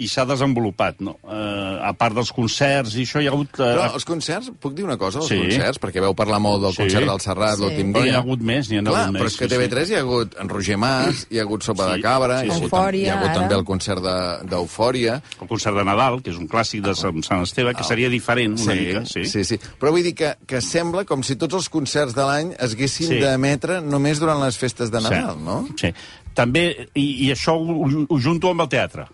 i 0.00 0.06
s'ha 0.08 0.24
desenvolupat, 0.24 1.02
no? 1.04 1.18
Eh, 1.28 1.78
a 1.84 1.92
part 1.92 2.14
dels 2.16 2.30
concerts 2.32 2.94
i 2.96 3.02
això 3.04 3.20
hi 3.20 3.26
ha 3.28 3.32
hagut... 3.34 3.50
Eh, 3.60 3.66
Però 3.76 3.84
els 3.94 4.04
concerts, 4.08 4.48
puc 4.58 4.72
dir 4.74 4.84
una 4.86 4.96
cosa, 4.96 5.18
els 5.20 5.28
Sí. 5.28 5.36
concerts? 5.36 5.78
Perquè 5.82 6.00
veu 6.00 6.14
parlar 6.16 6.38
molt 6.40 6.62
del 6.62 6.72
Sí. 6.72 6.78
concert 6.86 7.04
del 7.06 7.20
Serrat 7.20 7.56
Sí. 7.58 7.62
l'últim 7.62 7.92
Però 7.92 8.02
dia. 8.02 8.12
n'hi 8.12 8.16
ha 8.16 8.20
hagut 8.22 8.40
més, 8.40 8.70
n'hi 8.70 8.78
ha 8.78 8.82
Clar, 8.82 8.94
hagut 9.02 9.12
més. 9.12 9.20
però 9.22 9.26
és 9.26 9.36
que 9.36 9.44
a 9.44 9.48
sí, 9.48 9.54
sí. 9.54 9.60
TV3 9.60 9.90
hi 9.90 9.94
ha 9.94 9.98
hagut 10.00 10.36
en 10.40 10.48
Roger 10.48 10.78
Mas, 10.78 11.26
hi 11.30 11.38
ha 11.38 11.42
hagut 11.42 11.62
Sopa 11.62 11.84
Sí, 11.86 11.92
de 11.92 12.00
Cabra, 12.00 12.40
sí, 12.40 12.46
hi 12.46 12.48
ha 12.48 12.54
sí. 12.54 12.58
hagut, 12.60 12.72
Eufòria, 12.72 13.02
hi 13.04 13.08
ha 13.10 13.14
hagut 13.18 13.28
ara. 13.28 13.40
també 13.40 13.54
el 13.54 13.64
concert 13.64 14.02
de- 14.02 14.48
d'Eufòria. 14.48 15.22
El 15.42 15.48
concert 15.48 15.76
de 15.76 15.84
Nadal, 15.84 16.22
que 16.22 16.30
és 16.30 16.36
un 16.38 16.48
clàssic 16.48 16.80
de 16.82 16.94
Sant 16.94 17.22
Sant 17.22 17.42
Esteve, 17.42 17.74
que 17.74 17.84
seria 17.84 18.08
diferent 18.08 18.58
una 18.58 18.74
mica. 18.74 19.04
Sí, 19.04 19.26
sí, 19.26 19.44
sí. 19.44 19.58
Però 19.78 19.90
vull 19.90 20.02
dir 20.02 20.14
que, 20.14 20.34
que 20.46 20.62
sembla 20.62 21.04
com 21.04 21.22
si 21.22 21.36
tots 21.36 21.54
els 21.54 21.68
concerts 21.68 22.14
de 22.14 22.22
l'any 22.24 22.54
es 22.58 22.72
haguessin 22.72 23.08
Sí. 23.08 23.18
d'emetre 23.20 23.82
només 23.82 24.18
durant 24.18 24.40
les 24.42 24.56
festes 24.56 24.90
de 24.90 24.98
Nadal, 25.00 25.34
sí. 25.36 25.44
no? 25.44 25.68
Sí. 25.76 25.92
També, 26.34 26.88
i, 26.94 27.26
i 27.26 27.30
això 27.34 27.56
ho, 27.58 27.88
ho 28.08 28.18
junto 28.22 28.50
amb 28.52 28.62
el 28.66 28.68
teatre. 28.72 29.08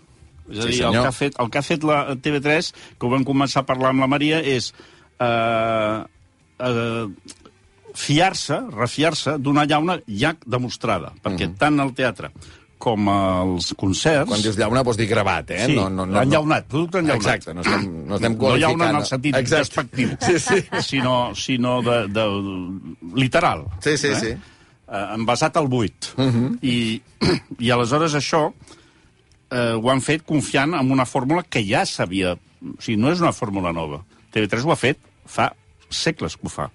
És 0.47 0.59
a 0.59 0.61
Sí, 0.61 0.67
dir, 0.67 0.83
el, 0.85 0.91
senyor. 0.93 1.01
que 1.01 1.07
ha 1.09 1.15
fet, 1.15 1.39
el 1.43 1.49
que 1.51 1.59
ha 1.59 1.65
fet 1.65 1.83
la 1.83 1.97
TV3, 2.15 2.69
que 2.99 3.07
ho 3.07 3.09
vam 3.11 3.25
començar 3.27 3.63
a 3.65 3.67
parlar 3.67 3.89
amb 3.91 4.05
la 4.05 4.07
Maria, 4.07 4.39
és 4.39 4.69
eh, 5.19 5.97
eh, 6.59 7.07
fiar-se, 7.97 8.59
refiar-se 8.77 9.37
d'una 9.41 9.65
llauna 9.67 9.97
ja 10.07 10.35
demostrada. 10.45 11.11
Perquè 11.23 11.49
tant 11.59 11.79
el 11.83 11.91
teatre 11.97 12.31
com 12.77 13.07
els 13.09 13.71
concerts... 13.73 14.29
Quan 14.29 14.43
dius 14.45 14.57
llauna 14.59 14.83
vols 14.85 14.99
dir 14.99 15.07
gravat, 15.09 15.49
eh? 15.55 15.63
Sí, 15.65 15.75
no, 15.79 15.87
no, 15.89 16.05
no, 16.05 16.19
enllaunat, 16.21 16.67
producte 16.69 16.99
enllaunat. 17.01 17.23
Exacte, 17.25 17.55
no 17.57 17.63
estem, 17.65 17.87
no 18.05 18.19
estem 18.19 18.35
no 18.35 18.39
qualificant... 18.43 18.75
llauna 18.77 18.89
en 18.93 18.99
el 19.01 19.07
sentit 19.09 19.39
Exacte. 19.39 19.63
despectiu, 19.65 20.11
Sí, 20.21 20.37
sí. 20.39 20.83
sinó, 20.85 21.15
sinó 21.35 21.79
de, 21.81 21.95
de, 22.13 22.27
literal. 23.17 23.65
Sí, 23.81 23.97
sí, 23.97 24.13
sí. 24.21 24.35
Eh, 24.87 25.13
envasat 25.17 25.57
al 25.59 25.67
buit. 25.67 26.13
Uh 26.15 26.25
-huh. 26.25 26.57
I, 26.61 27.01
I 27.65 27.71
aleshores 27.71 28.15
això 28.15 28.53
eh, 29.51 29.73
ho 29.73 29.89
han 29.89 30.01
fet 30.01 30.23
confiant 30.23 30.73
en 30.73 30.91
una 30.91 31.05
fórmula 31.05 31.43
que 31.43 31.63
ja 31.63 31.85
s'havia... 31.85 32.37
O 32.57 32.81
sigui, 32.81 32.97
no 32.97 33.11
és 33.11 33.19
una 33.19 33.33
fórmula 33.33 33.73
nova. 33.73 34.03
TV3 34.33 34.63
ho 34.65 34.71
ha 34.71 34.75
fet 34.75 34.97
fa 35.25 35.53
segles 35.89 36.35
que 36.35 36.47
ho 36.47 36.49
fa. 36.49 36.71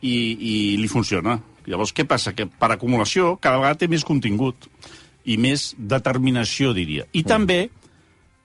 I, 0.00 0.36
i 0.40 0.76
li 0.76 0.88
funciona. 0.88 1.38
Llavors, 1.66 1.92
què 1.94 2.04
passa? 2.04 2.32
Que 2.32 2.46
per 2.46 2.72
acumulació 2.72 3.36
cada 3.36 3.58
vegada 3.58 3.78
té 3.78 3.88
més 3.88 4.04
contingut 4.04 4.68
i 5.24 5.36
més 5.36 5.74
determinació, 5.76 6.72
diria. 6.72 7.04
I 7.12 7.22
també 7.22 7.70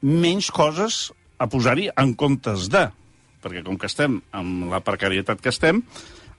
menys 0.01 0.51
coses 0.51 1.11
a 1.37 1.47
posar-hi 1.47 1.89
en 1.95 2.13
comptes 2.13 2.69
de. 2.69 2.89
Perquè 3.41 3.63
com 3.63 3.77
que 3.77 3.87
estem 3.87 4.21
amb 4.31 4.69
la 4.71 4.81
precarietat 4.83 5.41
que 5.41 5.49
estem, 5.49 5.83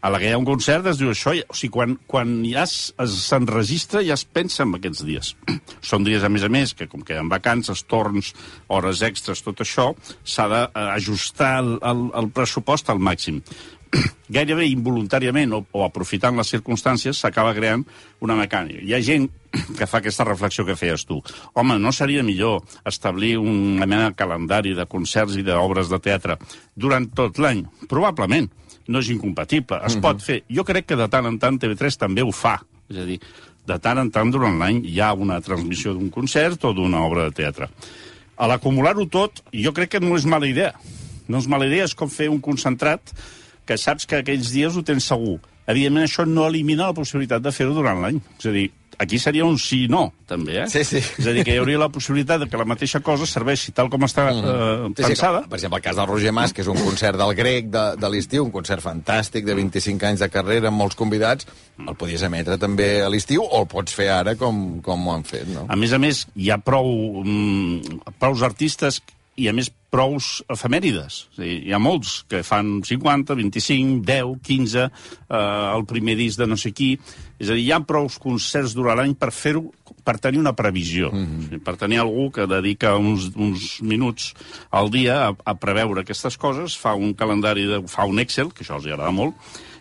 a 0.06 0.10
la 0.14 0.20
que 0.22 0.28
hi 0.30 0.34
ha 0.36 0.38
un 0.38 0.46
concert 0.46 0.86
es 0.86 1.00
diu 1.00 1.10
això, 1.10 1.32
i- 1.34 1.42
o 1.42 1.54
sigui, 1.56 1.72
quan, 1.74 1.96
quan 2.06 2.36
ja 2.46 2.62
s'enregistra 2.66 4.04
ja 4.06 4.14
es 4.14 4.24
pensa 4.24 4.62
en 4.66 4.74
aquests 4.78 5.04
dies. 5.06 5.32
Són 5.90 6.04
dies, 6.06 6.22
a 6.22 6.30
més 6.32 6.44
a 6.46 6.50
més, 6.52 6.74
que 6.78 6.86
com 6.90 7.02
que 7.02 7.16
hi 7.16 7.20
ha 7.20 7.26
vacances, 7.30 7.82
torns, 7.90 8.32
hores 8.72 9.02
extres, 9.06 9.42
tot 9.46 9.62
això, 9.64 9.90
s'ha 10.24 10.46
d'ajustar 10.52 11.56
el, 11.64 11.72
el, 11.82 12.04
el 12.22 12.30
pressupost 12.36 12.90
al 12.92 13.02
màxim. 13.02 13.42
Gairebé 14.36 14.66
involuntàriament 14.72 15.52
o, 15.54 15.60
o 15.78 15.84
aprofitant 15.86 16.36
les 16.38 16.48
circumstàncies 16.50 17.18
s'acaba 17.22 17.52
creant 17.54 17.84
una 18.26 18.34
mecànica. 18.38 18.82
Hi 18.82 18.94
ha 18.96 19.00
gent 19.04 19.28
que 19.78 19.86
fa 19.88 20.00
aquesta 20.02 20.26
reflexió 20.26 20.66
que 20.66 20.76
feies 20.78 21.06
tu. 21.06 21.20
Home, 21.54 21.78
no 21.82 21.92
seria 21.94 22.24
millor 22.26 22.62
establir 22.86 23.36
una 23.38 23.86
mena 23.86 24.10
de 24.10 24.16
calendari 24.18 24.74
de 24.78 24.86
concerts 24.90 25.38
i 25.38 25.46
d'obres 25.46 25.90
de 25.92 26.00
teatre 26.02 26.38
durant 26.74 27.06
tot 27.14 27.38
l'any? 27.42 27.64
Probablement. 27.90 28.50
No 28.88 29.02
és 29.02 29.10
incompatible. 29.10 29.80
Es 29.86 29.96
pot 30.02 30.22
fer. 30.22 30.42
Jo 30.52 30.64
crec 30.66 30.86
que 30.90 30.98
de 30.98 31.08
tant 31.10 31.26
en 31.26 31.38
tant 31.42 31.58
TV3 31.58 31.98
també 31.98 32.22
ho 32.22 32.32
fa. 32.34 32.58
És 32.90 33.00
a 33.02 33.06
dir, 33.08 33.18
de 33.66 33.78
tant 33.82 33.98
en 33.98 34.10
tant 34.14 34.30
durant 34.30 34.58
l'any 34.60 34.84
hi 34.86 35.00
ha 35.02 35.12
una 35.14 35.40
transmissió 35.42 35.94
d'un 35.94 36.10
concert 36.14 36.68
o 36.68 36.72
d'una 36.76 37.02
obra 37.06 37.26
de 37.26 37.34
teatre. 37.40 37.70
A 38.36 38.46
l'acumular-ho 38.50 39.08
tot, 39.10 39.42
jo 39.50 39.72
crec 39.74 39.96
que 39.96 40.02
no 40.02 40.14
és 40.16 40.28
mala 40.28 40.46
idea. 40.46 40.74
No 41.26 41.40
és 41.42 41.48
mala 41.50 41.66
idea, 41.66 41.88
és 41.88 41.96
com 41.98 42.10
fer 42.12 42.28
un 42.30 42.40
concentrat 42.40 43.14
que 43.66 43.78
saps 43.80 44.06
que 44.06 44.20
aquells 44.20 44.52
dies 44.54 44.76
ho 44.76 44.84
tens 44.86 45.08
segur. 45.10 45.40
Evidentment, 45.66 46.06
això 46.06 46.26
no 46.28 46.46
elimina 46.46 46.92
la 46.92 46.94
possibilitat 46.94 47.42
de 47.42 47.50
fer-ho 47.50 47.74
durant 47.74 47.98
l'any. 48.04 48.20
És 48.38 48.46
a 48.46 48.54
dir, 48.54 48.68
aquí 48.98 49.18
seria 49.18 49.44
un 49.44 49.58
sí 49.60 49.82
i 49.84 49.88
no, 49.92 50.12
també, 50.28 50.58
eh? 50.62 50.66
Sí, 50.72 50.82
sí. 50.88 50.98
És 51.18 51.26
a 51.28 51.32
dir, 51.36 51.42
que 51.46 51.54
hi 51.54 51.58
hauria 51.60 51.78
la 51.78 51.88
possibilitat 51.92 52.40
de 52.42 52.48
que 52.50 52.60
la 52.60 52.64
mateixa 52.68 53.00
cosa 53.04 53.26
serveixi 53.28 53.72
tal 53.76 53.90
com 53.92 54.04
està 54.06 54.28
eh, 54.32 54.36
Sí, 54.40 55.02
sí, 55.02 55.08
pensada. 55.10 55.42
com, 55.44 55.50
per 55.52 55.58
exemple, 55.60 55.80
el 55.80 55.84
cas 55.84 55.96
del 56.00 56.08
Roger 56.10 56.32
Mas, 56.36 56.52
que 56.56 56.62
és 56.64 56.70
un 56.72 56.78
concert 56.80 57.18
del 57.20 57.34
grec 57.38 57.68
de, 57.72 57.84
de 58.00 58.10
l'estiu, 58.12 58.44
un 58.48 58.54
concert 58.54 58.82
fantàstic 58.84 59.44
de 59.48 59.54
25 59.58 60.06
anys 60.10 60.24
de 60.24 60.30
carrera 60.32 60.68
amb 60.72 60.80
molts 60.80 60.96
convidats, 60.98 61.46
el 61.78 61.94
podies 61.98 62.22
emetre 62.26 62.56
també 62.58 63.02
a 63.04 63.10
l'estiu 63.12 63.44
o 63.44 63.60
el 63.62 63.68
pots 63.68 63.92
fer 63.94 64.08
ara 64.14 64.36
com, 64.40 64.80
com 64.82 65.08
ho 65.08 65.12
han 65.16 65.26
fet, 65.28 65.44
no? 65.52 65.66
A 65.68 65.76
més 65.76 65.92
a 65.92 66.00
més, 66.00 66.24
hi 66.36 66.48
ha 66.50 66.58
prou, 66.64 66.88
mm, 67.24 68.00
prous 68.20 68.42
artistes 68.46 69.02
i, 69.36 69.50
a 69.50 69.52
més, 69.52 69.68
prous 69.92 70.40
efemèrides. 70.48 71.16
És 71.34 71.38
a 71.38 71.42
dir, 71.44 71.56
hi 71.68 71.72
ha 71.76 71.78
molts 71.80 72.22
que 72.28 72.40
fan 72.44 72.78
50, 72.84 73.34
25, 73.36 74.00
10, 74.08 74.32
15, 74.48 74.86
eh, 74.88 75.40
el 75.76 75.84
primer 75.88 76.16
disc 76.16 76.40
de 76.40 76.48
no 76.48 76.56
sé 76.56 76.72
qui... 76.72 76.94
És 77.36 77.50
a 77.50 77.56
dir, 77.56 77.66
hi 77.66 77.72
ha 77.74 77.82
prous 77.84 78.16
concerts 78.22 78.72
durant 78.76 78.96
l'any 78.96 79.12
per 79.18 79.28
fer-ho 79.34 79.66
per 80.06 80.16
tenir 80.22 80.38
una 80.38 80.54
previsió, 80.56 81.10
mm 81.10 81.24
-hmm. 81.24 81.38
o 81.38 81.42
sigui, 81.42 81.58
per 81.58 81.76
tenir 81.76 81.98
algú 81.98 82.30
que 82.30 82.46
dedica 82.46 82.96
uns, 82.96 83.30
uns 83.34 83.80
minuts 83.82 84.34
al 84.70 84.90
dia 84.90 85.28
a, 85.28 85.36
a 85.44 85.54
preveure 85.54 86.00
aquestes 86.00 86.36
coses, 86.38 86.76
fa 86.78 86.94
un 86.94 87.12
calendari, 87.14 87.66
de, 87.66 87.82
fa 87.88 88.04
un 88.04 88.18
Excel, 88.20 88.52
que 88.52 88.62
això 88.64 88.76
els 88.76 88.86
agrada 88.86 89.10
molt, 89.10 89.34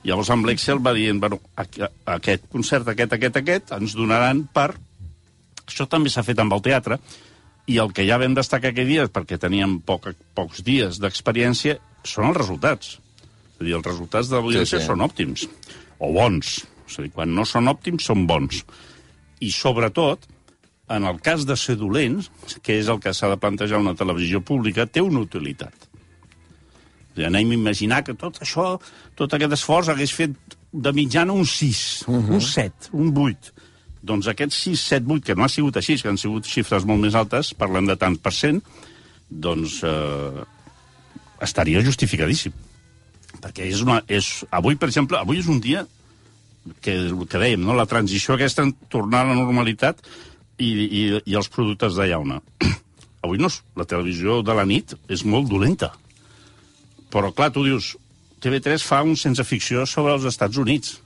i 0.03 0.09
llavors 0.09 0.29
amb 0.29 0.45
l'Excel 0.45 0.79
va 0.85 0.93
dient, 0.93 1.19
bueno, 1.19 1.39
aqu- 1.55 1.89
aquest 2.05 2.43
concert, 2.49 2.87
aquest, 2.87 3.13
aquest, 3.13 3.37
aquest, 3.37 3.71
ens 3.71 3.95
donaran 3.95 4.47
per 4.51 4.75
això 5.65 5.87
també 5.87 6.09
s'ha 6.09 6.23
fet 6.23 6.39
amb 6.39 6.53
el 6.53 6.61
teatre, 6.61 6.99
i 7.65 7.79
el 7.81 7.91
que 7.93 8.05
ja 8.05 8.19
vam 8.21 8.35
destacar 8.37 8.69
aquell 8.69 8.87
dia, 8.87 9.07
perquè 9.09 9.39
teníem 9.41 9.79
poc, 9.85 10.11
pocs 10.37 10.61
dies 10.65 10.99
d'experiència, 11.01 11.79
són 12.05 12.29
els 12.29 12.37
resultats. 12.37 12.99
És 13.55 13.61
a 13.61 13.63
dir, 13.63 13.73
els 13.73 13.85
resultats 13.85 14.29
de 14.29 14.37
l'audiència 14.37 14.77
sí, 14.77 14.83
sí. 14.83 14.87
són 14.87 15.01
òptims, 15.01 15.47
o 15.97 16.11
bons. 16.13 16.59
És 16.85 16.99
a 16.99 17.05
dir, 17.05 17.11
quan 17.15 17.33
no 17.35 17.45
són 17.45 17.69
òptims, 17.71 18.05
són 18.05 18.25
bons. 18.29 18.61
I, 19.41 19.51
sobretot, 19.51 20.27
en 20.89 21.05
el 21.09 21.19
cas 21.21 21.45
de 21.49 21.57
ser 21.57 21.77
dolents, 21.81 22.29
que 22.61 22.77
és 22.79 22.89
el 22.91 23.01
que 23.01 23.13
s'ha 23.13 23.31
de 23.31 23.39
plantejar 23.41 23.81
una 23.81 23.95
televisió 23.97 24.41
pública, 24.45 24.85
té 24.85 25.01
una 25.01 25.23
utilitat. 25.25 25.89
Anem 27.15 27.53
a 27.53 27.55
imaginar 27.55 28.03
que 28.03 28.13
tot 28.19 28.41
això, 28.43 28.75
tot 29.15 29.33
aquest 29.33 29.55
esforç 29.55 29.89
hagués 29.93 30.11
fet 30.13 30.35
de 30.75 30.91
mitjana 30.93 31.33
un 31.33 31.45
6, 31.45 32.03
uh 32.07 32.15
-huh. 32.15 32.33
un 32.35 32.41
7, 32.41 32.89
un 32.91 33.13
8. 33.15 33.53
Doncs 34.03 34.27
aquest 34.27 34.51
6, 34.51 34.81
7, 34.81 35.05
8, 35.07 35.23
que 35.25 35.35
no 35.35 35.43
ha 35.43 35.49
sigut 35.49 35.77
així, 35.77 36.01
que 36.01 36.09
han 36.09 36.17
sigut 36.17 36.45
xifres 36.45 36.85
molt 36.85 37.01
més 37.01 37.15
altes, 37.15 37.53
parlem 37.53 37.87
de 37.87 37.95
tant 37.95 38.17
per 38.17 38.33
cent, 38.33 38.61
doncs 39.29 39.81
eh, 39.83 40.43
estaria 41.41 41.81
justificadíssim. 41.81 42.53
Perquè 43.41 43.65
és 43.71 43.81
una, 43.81 44.03
és, 44.07 44.45
avui, 44.51 44.75
per 44.75 44.89
exemple, 44.89 45.17
avui 45.17 45.39
és 45.39 45.47
un 45.47 45.59
dia 45.59 45.87
que, 46.81 46.95
el 46.95 47.27
que 47.29 47.41
dèiem, 47.41 47.61
no? 47.61 47.75
la 47.77 47.87
transició 47.89 48.35
aquesta 48.35 48.65
en 48.65 48.73
tornar 48.91 49.23
a 49.23 49.29
la 49.31 49.37
normalitat 49.37 50.01
i, 50.57 50.69
i, 50.69 51.03
i 51.25 51.37
els 51.37 51.51
productes 51.51 51.97
de 51.97 52.09
llauna. 52.09 52.41
avui 53.25 53.41
no, 53.41 53.49
la 53.75 53.87
televisió 53.89 54.41
de 54.45 54.55
la 54.55 54.65
nit 54.69 54.95
és 55.11 55.25
molt 55.25 55.49
dolenta. 55.49 55.91
Però, 57.13 57.31
clar, 57.35 57.51
tu 57.55 57.65
dius, 57.65 57.95
TV3 58.43 58.83
fa 58.85 59.01
un 59.05 59.15
sense 59.19 59.43
ficció 59.47 59.85
sobre 59.89 60.13
els 60.15 60.27
Estats 60.29 60.59
Units. 60.61 60.99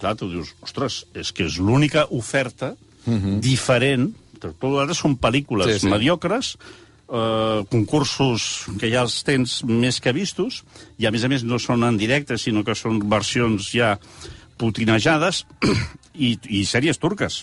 Clar, 0.00 0.14
tu 0.18 0.28
dius, 0.30 0.54
ostres, 0.64 1.02
és 1.18 1.32
que 1.34 1.46
és 1.48 1.58
l'única 1.58 2.06
oferta 2.14 2.74
diferent. 3.42 4.10
Tot 4.42 4.62
l'altre 4.70 4.94
són 4.98 5.16
pel·lícules 5.22 5.70
sí. 5.70 5.84
sí. 5.84 5.90
mediocres, 5.90 6.56
eh, 7.08 7.62
concursos 7.70 8.66
que 8.80 8.90
ja 8.90 9.04
els 9.06 9.20
tens 9.26 9.60
més 9.66 10.00
que 10.02 10.14
vistos, 10.14 10.62
i 10.98 11.06
a 11.06 11.12
més 11.14 11.24
a 11.24 11.30
més 11.30 11.46
no 11.46 11.58
són 11.62 11.86
en 11.86 11.98
directe, 11.98 12.38
sinó 12.38 12.64
que 12.66 12.78
són 12.78 13.00
versions 13.10 13.70
ja 13.74 13.96
putinejades, 14.62 15.42
i, 16.14 16.36
i 16.48 16.62
sèries 16.68 17.02
turques. 17.02 17.42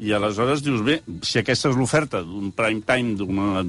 I 0.00 0.14
aleshores 0.16 0.62
dius, 0.64 0.80
bé, 0.80 0.94
si 1.28 1.36
aquesta 1.42 1.68
és 1.68 1.76
l'oferta 1.76 2.22
d'un 2.24 2.46
prime 2.56 2.80
time, 2.88 3.18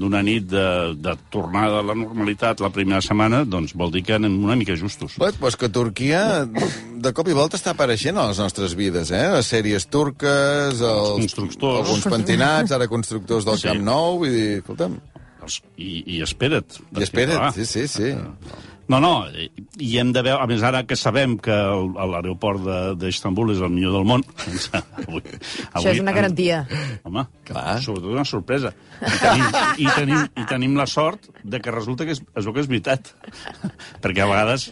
d'una 0.00 0.22
nit 0.24 0.46
de, 0.48 0.62
de 0.96 1.12
tornada 1.28 1.82
a 1.82 1.84
la 1.84 1.92
normalitat 1.92 2.62
la 2.64 2.70
primera 2.72 3.02
setmana, 3.04 3.42
doncs 3.44 3.74
vol 3.76 3.92
dir 3.92 4.00
que 4.06 4.14
anem 4.16 4.38
una 4.40 4.56
mica 4.56 4.72
justos. 4.80 5.18
Pues, 5.20 5.36
pues 5.36 5.58
que 5.60 5.68
Turquia 5.68 6.22
de 6.48 7.12
cop 7.12 7.28
i 7.28 7.36
volta 7.36 7.60
està 7.60 7.74
apareixent 7.76 8.16
a 8.16 8.24
les 8.30 8.40
nostres 8.40 8.72
vides, 8.80 9.12
eh? 9.12 9.26
Les 9.34 9.52
sèries 9.52 9.84
turques, 9.92 10.80
els, 10.80 11.12
constructors. 11.20 11.82
alguns 11.84 12.08
pentinats, 12.16 12.72
ara 12.72 12.88
constructors 12.88 13.44
del 13.44 13.60
Sí. 13.60 13.68
Camp 13.68 13.84
Nou, 13.84 14.16
vull 14.24 14.32
dir, 14.32 14.48
escolta'm, 14.62 14.96
I, 15.76 15.92
i 16.16 16.22
espera't. 16.24 16.80
i 16.96 17.02
espera't, 17.04 17.36
clar, 17.36 17.52
sí, 17.60 17.66
sí, 17.68 17.84
sí. 17.90 18.14
No, 18.90 18.98
no, 19.00 19.10
i 19.78 19.92
hem 20.00 20.10
de 20.12 20.22
veure, 20.26 20.42
a 20.42 20.46
més 20.50 20.62
ara 20.66 20.82
que 20.88 20.96
sabem 20.98 21.36
que 21.40 21.54
l'aeroport 21.54 22.60
de- 22.66 22.94
d'Istanbul 22.98 23.52
és 23.54 23.60
el 23.62 23.70
millor 23.70 23.94
del 23.98 24.04
món, 24.08 24.24
doncs, 24.42 24.66
avui, 24.74 25.22
Això 25.70 25.92
és 25.94 26.00
una 26.02 26.12
garantia. 26.16 26.64
Home, 27.04 27.24
Clar. 27.48 27.78
sobretot 27.84 28.10
una 28.12 28.24
sorpresa. 28.28 28.74
I 29.02 29.14
tenim, 29.22 29.46
i, 29.78 29.86
tenim, 29.96 30.24
I 30.36 30.46
tenim 30.50 30.76
la 30.76 30.86
sort 30.90 31.30
de 31.44 31.60
que 31.62 31.70
resulta 31.74 32.04
que 32.08 32.16
és, 32.18 32.22
es 32.36 32.44
veu 32.48 32.52
que 32.56 32.64
és 32.64 32.68
veritat. 32.70 33.14
Perquè 34.02 34.24
a 34.26 34.30
vegades 34.30 34.70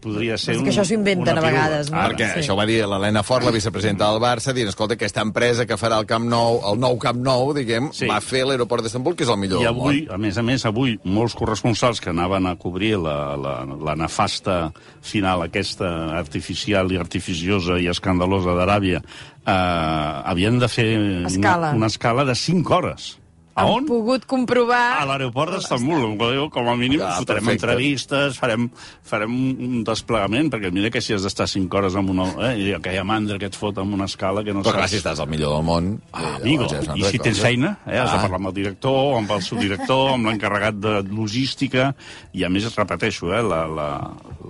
podria 0.00 0.36
ser 0.40 0.54
És 0.54 0.58
un, 0.60 0.64
que 0.66 0.72
això 0.72 0.84
s'ho 0.88 0.94
inventen 0.96 1.38
a 1.38 1.42
vegades, 1.44 1.90
no? 1.92 1.98
Ara, 2.00 2.10
Perquè 2.14 2.26
Sí. 2.32 2.40
això 2.40 2.54
ho 2.54 2.56
va 2.56 2.66
dir 2.66 2.80
l'Helena 2.88 3.22
Fort, 3.22 3.44
la 3.44 3.52
vicepresidenta 3.52 4.08
del 4.10 4.20
Barça, 4.22 4.54
dient, 4.56 4.68
escolta, 4.72 4.94
aquesta 4.94 5.20
empresa 5.22 5.66
que 5.66 5.76
farà 5.76 5.98
el 6.00 6.06
Camp 6.06 6.24
Nou, 6.28 6.60
el 6.72 6.80
nou 6.80 6.98
Camp 6.98 7.20
Nou, 7.20 7.52
diguem, 7.54 7.90
Sí. 7.92 8.06
va 8.08 8.20
fer 8.20 8.44
l'aeroport 8.46 8.82
d'Istanbul, 8.82 9.14
que 9.14 9.24
és 9.24 9.30
el 9.30 9.36
millor 9.36 9.62
I 9.62 9.66
avui, 9.66 10.06
a 10.10 10.18
més 10.18 10.38
a 10.38 10.42
més, 10.42 10.64
avui, 10.66 10.98
molts 11.04 11.34
corresponsals 11.34 12.00
que 12.00 12.10
anaven 12.10 12.46
a 12.46 12.56
cobrir 12.56 12.96
la, 12.98 13.36
la, 13.36 13.64
la 13.78 13.94
nefasta 13.94 14.72
final 15.00 15.42
aquesta 15.42 16.16
artificial 16.18 16.90
i 16.92 16.96
artificiosa 16.96 17.78
i 17.78 17.86
escandalosa 17.88 18.56
d'Aràbia 18.56 19.02
eh, 19.46 20.22
havien 20.24 20.58
de 20.58 20.68
fer 20.68 20.90
Escala. 21.26 21.70
Una, 21.70 21.76
una 21.76 21.86
escala 21.86 22.24
de 22.24 22.34
5 22.34 22.74
hores. 22.74 23.19
A 23.60 23.66
Han 23.66 23.82
on? 23.82 23.86
pogut 23.88 24.24
comprovar... 24.30 24.80
A 25.02 25.06
l'aeroport 25.08 25.52
d'Estambul. 25.56 26.16
Com 26.50 26.68
a 26.70 26.74
mínim 26.78 26.98
Clar, 27.02 27.12
fotrem 27.20 27.44
perfecte. 27.44 27.66
entrevistes, 27.68 28.38
farem, 28.40 28.68
farem 29.06 29.34
un 29.52 29.84
desplegament, 29.86 30.50
perquè 30.52 30.70
mira 30.74 30.90
que 30.90 31.02
si 31.04 31.12
has 31.14 31.22
d'estar 31.26 31.46
5 31.50 31.76
hores 31.80 31.96
amb 32.00 32.10
una... 32.14 32.26
Eh, 32.50 32.52
i 32.60 32.72
aquella 32.76 33.04
mandra 33.06 33.38
que 33.40 33.48
et 33.50 33.56
fot 33.58 33.78
amb 33.82 33.94
una 33.96 34.08
escala 34.10 34.42
que 34.46 34.54
no 34.56 34.64
Però 34.64 34.72
clar, 34.76 34.86
saps... 34.88 34.94
si 34.96 35.00
estàs 35.02 35.20
al 35.22 35.28
millor 35.30 35.54
del 35.58 35.66
món... 35.68 35.90
Ah, 36.12 36.36
eh, 36.38 36.42
amigo, 36.42 36.68
ja 36.72 36.80
i 36.80 36.88
altra 36.88 37.10
si 37.12 37.20
tens 37.22 37.40
feina, 37.44 37.74
eh, 37.86 37.98
has 38.00 38.10
de 38.10 38.16
Ah. 38.18 38.22
parlar 38.24 38.40
amb 38.40 38.50
el 38.50 38.56
director, 38.56 39.16
amb 39.18 39.30
el 39.36 39.42
subdirector, 39.46 40.14
amb 40.16 40.26
l'encarregat 40.30 40.80
de 40.80 40.94
logística, 41.12 41.90
i 42.36 42.44
a 42.44 42.50
més, 42.52 42.66
repeteixo, 42.76 43.30
eh, 43.34 43.42
la, 43.44 43.62
la, 43.68 43.88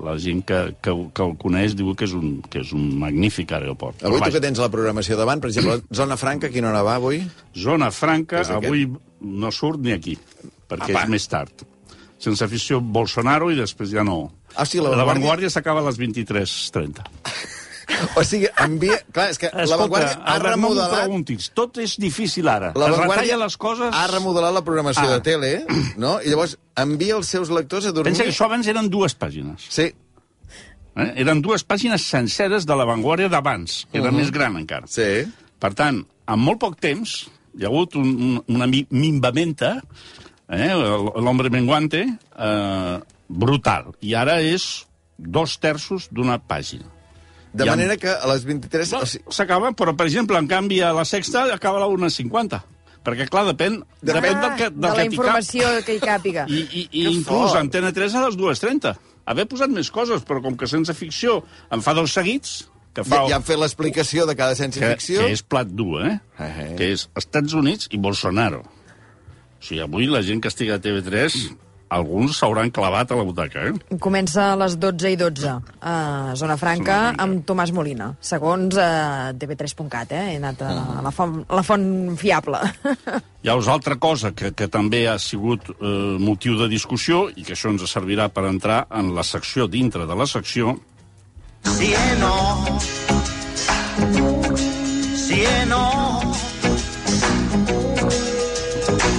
la 0.06 0.16
gent 0.22 0.42
que, 0.46 0.60
que, 0.82 0.94
que 1.14 1.26
el 1.26 1.36
coneix 1.40 1.74
diu 1.78 1.92
que 1.98 2.06
és 2.08 2.14
un, 2.16 2.40
que 2.50 2.62
és 2.64 2.72
un 2.76 2.86
magnífic 3.00 3.52
aeroport. 3.56 4.02
Avui 4.04 4.18
Però 4.20 4.30
tu 4.30 4.36
que 4.38 4.44
tens 4.46 4.60
la 4.62 4.70
programació 4.72 5.16
davant, 5.18 5.40
per 5.42 5.50
exemple, 5.52 5.80
Zona 5.94 6.16
Franca, 6.20 6.50
quina 6.52 6.70
hora 6.70 6.82
va 6.86 6.96
avui? 7.00 7.22
Zona 7.56 7.90
Franca, 7.94 8.42
avui 8.56 8.86
no 9.20 9.50
surt 9.52 9.80
ni 9.80 9.92
aquí, 9.92 10.16
perquè 10.68 10.92
Apa. 10.94 11.02
és 11.04 11.08
més 11.08 11.26
tard. 11.28 11.66
Sense 12.20 12.44
afició 12.44 12.80
Bolsonaro 12.80 13.50
i 13.50 13.56
després 13.56 13.90
ja 13.94 14.02
no. 14.04 14.32
Ah, 14.56 14.66
sí, 14.66 14.80
La 14.80 15.04
Vanguardia- 15.08 15.48
s'acaba 15.50 15.80
a 15.80 15.84
les 15.88 15.98
23.30. 15.98 17.00
O 18.16 18.22
sigui, 18.24 18.46
envia... 18.62 19.00
Clar, 19.12 19.26
és 19.32 19.38
que 19.42 19.48
la 19.52 19.76
Vanguardia 19.76 20.12
ha 20.22 20.34
Albert, 20.36 20.54
no 20.56 20.60
m'ho 20.62 20.68
remodelat... 20.70 20.92
preguntis. 21.02 21.48
Tot 21.58 21.76
és 21.82 21.96
difícil 22.00 22.46
ara. 22.48 22.68
La 22.78 22.86
es 22.86 22.92
Vanguardia 22.94 23.16
retalla 23.34 23.38
les 23.44 23.56
coses... 23.60 23.90
ha 23.92 24.04
remodelat 24.08 24.54
la 24.54 24.62
programació 24.64 25.08
Ah. 25.08 25.16
de 25.16 25.24
tele, 25.26 25.50
no? 26.00 26.12
I 26.22 26.30
llavors 26.30 26.54
envia 26.80 27.16
els 27.18 27.26
seus 27.28 27.50
lectors 27.50 27.88
a 27.90 27.92
dormir... 27.92 28.12
Pensa 28.12 28.24
que 28.28 28.30
això 28.32 28.46
abans 28.46 28.68
eren 28.70 28.88
dues 28.92 29.16
pàgines. 29.18 29.66
Sí, 29.74 29.90
Eh? 31.00 31.06
Eren 31.22 31.38
dues 31.42 31.62
pàgines 31.66 32.02
senceres 32.02 32.64
de 32.66 32.74
la 32.76 32.84
Vanguardia 32.84 33.28
d'abans. 33.30 33.86
Era 33.92 34.10
Mhm. 34.10 34.16
més 34.22 34.30
gran 34.34 34.56
encara. 34.58 34.86
sí. 34.90 35.24
Per 35.60 35.74
tant, 35.74 36.00
en 36.26 36.38
molt 36.40 36.58
poc 36.62 36.78
temps 36.80 37.28
hi 37.58 37.64
ha 37.64 37.68
hagut 37.68 37.96
un, 37.96 38.08
un, 38.08 38.42
una 38.56 38.66
mi- 38.66 38.86
minvamenta, 38.90 39.76
eh, 40.48 40.70
l'hombre 41.16 41.50
menguante, 41.50 42.04
eh, 42.38 42.96
brutal. 43.28 43.92
I 44.00 44.14
ara 44.18 44.40
és 44.42 44.86
dos 45.16 45.58
terços 45.60 46.08
d'una 46.10 46.38
pàgina. 46.40 46.86
De 47.52 47.64
Ja- 47.66 47.72
manera 47.74 47.96
que 47.98 48.08
a 48.10 48.26
les 48.30 48.44
23... 48.46 48.92
No, 48.94 49.00
S'acaba, 49.34 49.72
però, 49.74 49.94
per 49.98 50.06
exemple, 50.06 50.38
en 50.38 50.46
canvi, 50.46 50.80
a 50.86 50.92
la 50.94 51.04
sexta 51.04 51.48
acaba 51.52 51.78
a 51.80 51.86
la 51.86 51.88
1.50. 51.90 52.60
Perquè, 53.02 53.26
clar, 53.32 53.46
depèn, 53.48 53.78
depèn 54.04 54.36
Ah, 54.36 54.40
del 54.44 54.56
que, 54.58 54.66
del 54.70 54.80
de 54.80 54.86
la 54.86 54.94
que 54.94 55.00
t'hi 55.02 55.08
cap. 55.08 55.14
informació 55.16 55.68
que 55.86 55.94
hi 55.96 56.00
càpiga. 56.02 56.44
I, 56.48 56.60
i, 56.60 56.82
i 56.92 57.04
Que 57.06 57.12
inclús 57.16 57.48
fort. 57.50 57.56
Antena 57.62 57.90
3 57.96 58.14
a 58.14 58.26
les 58.26 58.36
2.30. 58.36 58.92
Haver 59.30 59.46
posat 59.48 59.70
més 59.72 59.88
coses, 59.90 60.22
però 60.26 60.42
com 60.44 60.56
que 60.56 60.66
sense 60.68 60.92
ficció 60.94 61.40
em 61.72 61.80
fa 61.82 61.94
dos 61.96 62.12
seguits, 62.12 62.68
que 62.94 63.04
fa... 63.06 63.22
ja, 63.22 63.30
ja 63.32 63.38
han 63.40 63.46
fet 63.46 63.60
l'explicació 63.60 64.26
de 64.28 64.36
cada 64.38 64.58
ciència 64.58 64.82
que, 64.82 64.92
ficció. 64.98 65.24
que 65.24 65.38
és 65.38 65.42
plat 65.46 65.70
dur, 65.70 66.02
eh? 66.06 66.18
Eh, 66.38 66.50
eh. 66.50 66.68
Que 66.78 66.92
és 66.96 67.08
Estats 67.18 67.56
Units 67.56 67.90
i 67.94 68.00
Bolsonaro. 68.02 68.62
O 68.64 69.64
sigui, 69.64 69.82
avui 69.84 70.08
la 70.10 70.22
gent 70.26 70.40
que 70.42 70.50
estigui 70.50 70.72
a 70.72 70.80
TV3, 70.82 71.36
alguns 71.90 72.38
s'hauran 72.38 72.70
clavat 72.70 73.10
a 73.10 73.18
la 73.18 73.24
butaca, 73.26 73.66
eh? 73.66 73.98
Comença 74.02 74.52
a 74.52 74.58
les 74.58 74.76
12 74.80 75.10
i 75.10 75.18
12 75.18 75.50
a 75.50 75.94
Zona 76.38 76.56
Franca 76.56 76.56
Zona 76.56 76.56
Franca. 76.62 76.98
amb 77.24 77.42
Tomàs 77.46 77.72
Molina, 77.74 78.12
segons 78.24 78.78
eh, 78.78 79.32
tv3.cat, 79.36 80.14
eh? 80.14 80.22
He 80.32 80.38
anat 80.38 80.62
a 80.62 81.02
la 81.04 81.12
font, 81.14 81.42
la 81.50 81.64
font 81.66 81.88
fiable. 82.20 82.62
Llavors, 83.46 83.68
altra 83.72 83.98
cosa 83.98 84.30
que, 84.36 84.52
que 84.54 84.70
també 84.70 85.06
ha 85.10 85.18
sigut 85.18 85.66
eh, 85.74 86.16
motiu 86.22 86.56
de 86.60 86.70
discussió 86.70 87.26
i 87.34 87.44
que 87.44 87.56
això 87.58 87.74
ens 87.74 87.84
servirà 87.90 88.30
per 88.30 88.46
entrar 88.48 88.84
en 88.94 89.10
la 89.16 89.26
secció 89.26 89.66
dintre 89.66 90.06
de 90.06 90.16
la 90.16 90.28
secció, 90.30 90.78
cielo. 91.62 92.78
sì 95.14 95.42
e 95.42 95.64
no. 95.64 96.34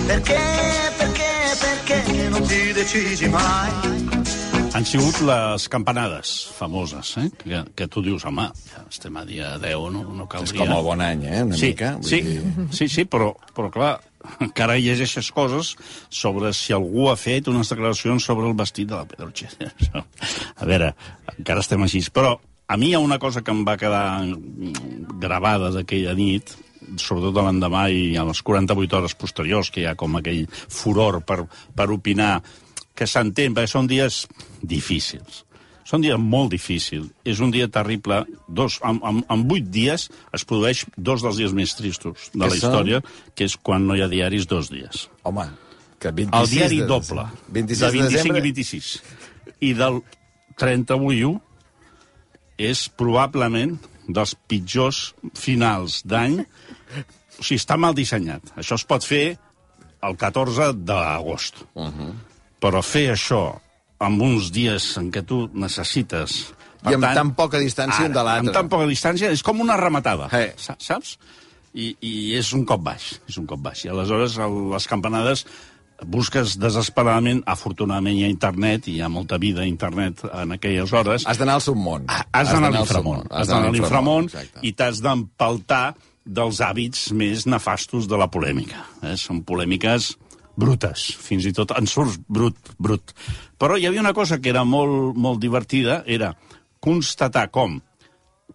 Perché, 0.06 0.40
perché, 0.98 1.32
perché 1.60 2.30
non 2.30 2.42
ti 2.46 2.72
decidi 2.74 3.28
mai? 3.30 3.72
Han 4.74 4.86
sigut 4.86 5.20
les 5.20 5.68
campanades 5.68 6.48
famoses, 6.56 7.18
eh? 7.18 7.30
que, 7.44 7.64
que 7.76 7.88
tu 7.88 8.02
dius, 8.02 8.24
home, 8.26 8.50
ja 8.72 8.86
estem 8.90 9.18
a 9.20 9.26
dia 9.26 9.58
10, 9.60 9.90
no, 9.92 10.04
no 10.16 10.24
És 10.24 10.30
caldria... 10.32 10.60
com 10.66 10.72
el 10.78 10.84
bon 10.84 11.02
any, 11.04 11.26
eh, 11.28 11.42
una 11.44 11.58
sí, 11.60 11.68
mica. 11.74 11.92
Vull 12.00 12.08
Sí, 12.08 12.22
dir- 12.22 12.68
sí, 12.72 12.88
sí, 12.88 13.04
però, 13.06 13.34
però 13.54 13.70
clar, 13.70 14.00
encara 14.40 14.78
llegeixes 14.80 15.32
coses 15.36 15.76
sobre 16.10 16.54
si 16.58 16.74
algú 16.76 17.10
ha 17.10 17.18
fet 17.20 17.50
unes 17.52 17.72
declaracions 17.72 18.26
sobre 18.26 18.48
el 18.50 18.58
vestit 18.58 18.90
de 18.92 18.98
la 19.00 19.08
Pedroche. 19.10 19.50
A 20.62 20.68
veure, 20.70 20.94
encara 21.38 21.64
estem 21.64 21.84
així. 21.86 22.04
Però 22.14 22.38
a 22.72 22.78
mi 22.80 22.92
hi 22.92 22.96
ha 22.96 23.04
una 23.04 23.20
cosa 23.20 23.42
que 23.44 23.52
em 23.52 23.66
va 23.68 23.78
quedar 23.80 24.24
gravada 25.20 25.72
d'aquella 25.76 26.14
nit, 26.16 26.54
sobretot 27.02 27.44
l'endemà 27.44 27.88
i 27.92 28.16
a 28.18 28.24
les 28.28 28.42
48 28.48 28.98
hores 28.98 29.16
posteriors, 29.20 29.72
que 29.72 29.84
hi 29.84 29.88
ha 29.90 29.98
com 30.00 30.16
aquell 30.16 30.46
furor 30.52 31.22
per, 31.28 31.44
per 31.76 31.90
opinar, 31.92 32.38
que 32.96 33.08
s'entén, 33.08 33.56
perquè 33.56 33.74
són 33.74 33.90
dies 33.92 34.26
difícils. 34.62 35.44
Són 35.92 36.04
dies 36.06 36.16
molt 36.16 36.54
difícils. 36.54 37.10
És 37.28 37.42
un 37.44 37.52
dia 37.52 37.68
terrible. 37.68 38.22
Dos, 38.48 38.78
en, 38.88 39.02
en, 39.04 39.20
en 39.28 39.42
vuit 39.50 39.66
dies 39.68 40.08
es 40.32 40.46
produeix 40.48 40.86
dos 40.96 41.26
dels 41.26 41.42
dies 41.42 41.52
més 41.58 41.74
tristos 41.76 42.30
de 42.32 42.38
Que 42.38 42.46
la 42.46 42.50
són? 42.54 42.62
història, 42.62 43.02
que 43.36 43.48
és 43.50 43.58
quan 43.60 43.84
no 43.90 43.98
hi 43.98 44.06
ha 44.06 44.08
diaris 44.12 44.48
dos 44.48 44.72
dies. 44.72 45.10
Home, 45.28 45.50
que 46.00 46.14
26 46.16 46.40
El 46.40 46.52
diari 46.54 46.80
de... 46.80 46.88
doble, 46.88 47.26
26 47.58 47.82
de 47.84 47.90
25 47.98 48.14
desembre... 48.16 48.40
i 48.40 48.46
26. 48.48 48.92
I 49.68 49.72
del 49.82 50.00
31 50.62 51.34
és 52.72 52.84
probablement 52.96 53.76
dels 54.08 54.36
pitjors 54.48 55.02
finals 55.36 56.02
d'any. 56.08 56.40
O 57.36 57.44
sigui, 57.44 57.60
està 57.60 57.76
mal 57.76 57.98
dissenyat. 57.98 58.54
Això 58.62 58.80
es 58.80 58.88
pot 58.88 59.04
fer 59.04 59.26
el 60.08 60.16
14 60.18 60.72
d'agost. 60.88 61.66
Uh 61.76 61.92
-huh. 61.92 62.14
Però 62.64 62.80
fer 62.86 63.10
això 63.12 63.44
amb 64.02 64.22
uns 64.26 64.50
dies 64.56 64.90
en 65.02 65.12
què 65.14 65.22
tu 65.28 65.46
necessites... 65.54 66.42
I 66.82 66.96
amb 66.98 67.06
tan 67.14 67.36
poca 67.38 67.60
distància 67.62 68.08
un 68.10 68.14
de 68.16 68.22
l'altre. 68.26 68.50
Amb 68.50 68.56
tan 68.58 68.70
poca 68.72 68.88
distància, 68.90 69.30
és 69.30 69.44
com 69.46 69.60
una 69.62 69.76
rematada, 69.78 70.32
Eh. 70.34 70.56
sa- 70.58 70.74
saps? 70.82 71.18
I, 71.78 71.92
I 72.02 72.14
és 72.40 72.50
un 72.58 72.64
cop 72.66 72.82
baix, 72.84 73.12
és 73.30 73.38
un 73.38 73.46
cop 73.48 73.62
baix. 73.62 73.84
I 73.86 73.92
aleshores 73.94 74.34
el, 74.42 74.56
les 74.74 74.88
campanades 74.90 75.46
busques 76.10 76.56
desesperadament, 76.58 77.44
afortunadament 77.46 78.18
hi 78.18 78.24
ha 78.26 78.32
internet, 78.34 78.88
i 78.90 78.96
hi 78.98 79.02
ha 79.06 79.10
molta 79.14 79.38
vida 79.38 79.62
a 79.62 79.68
internet 79.70 80.24
en 80.34 80.56
aquelles 80.58 80.90
hores, 80.98 81.28
Has 81.30 81.38
d'anar 81.38 81.60
al 81.60 81.62
submón. 81.62 82.08
Ah, 82.10 82.26
Has 82.34 82.50
d'anar 82.50 82.72
a 82.74 82.76
l'inframont. 82.80 83.28
Has 83.30 83.48
d'anar 83.54 83.70
a 83.70 83.76
l'inframont 83.78 84.26
exacte. 84.32 84.66
i 84.66 84.74
t'has 84.74 85.04
d'empaltar 85.06 85.94
dels 86.26 86.60
hàbits 86.66 87.12
més 87.14 87.46
nefastos 87.46 88.08
de 88.10 88.18
la 88.18 88.28
polèmica. 88.34 88.82
Eh? 89.06 89.14
Són 89.22 89.44
polèmiques 89.46 90.16
brutes, 90.60 91.06
fins 91.22 91.46
i 91.48 91.54
tot 91.56 91.74
en 91.78 91.88
surts 91.88 92.18
brut, 92.28 92.74
brut. 92.80 93.14
Però 93.60 93.78
hi 93.78 93.88
havia 93.88 94.04
una 94.04 94.16
cosa 94.18 94.40
que 94.42 94.52
era 94.52 94.64
molt, 94.68 95.16
molt 95.16 95.42
divertida, 95.42 96.02
era 96.06 96.34
constatar 96.82 97.48
com, 97.54 97.80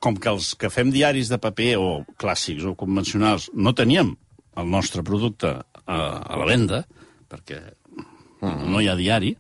com 0.01 0.19
que 0.19 0.33
els 0.33 0.55
que 0.59 0.71
fem 0.73 0.91
diaris 0.95 1.31
de 1.33 1.39
paper 1.43 1.73
o 1.81 1.89
clàssics 2.21 2.67
o 2.67 2.77
convencionals 2.79 3.51
no 3.55 3.75
teníem 3.75 4.17
el 4.57 4.71
nostre 4.73 5.05
producte 5.05 5.53
a, 5.87 5.97
a 5.97 6.39
la 6.41 6.49
venda, 6.49 6.83
perquè 7.31 7.61
no 8.43 8.81
hi 8.81 8.89
ha 8.89 8.97
diari, 8.99 9.33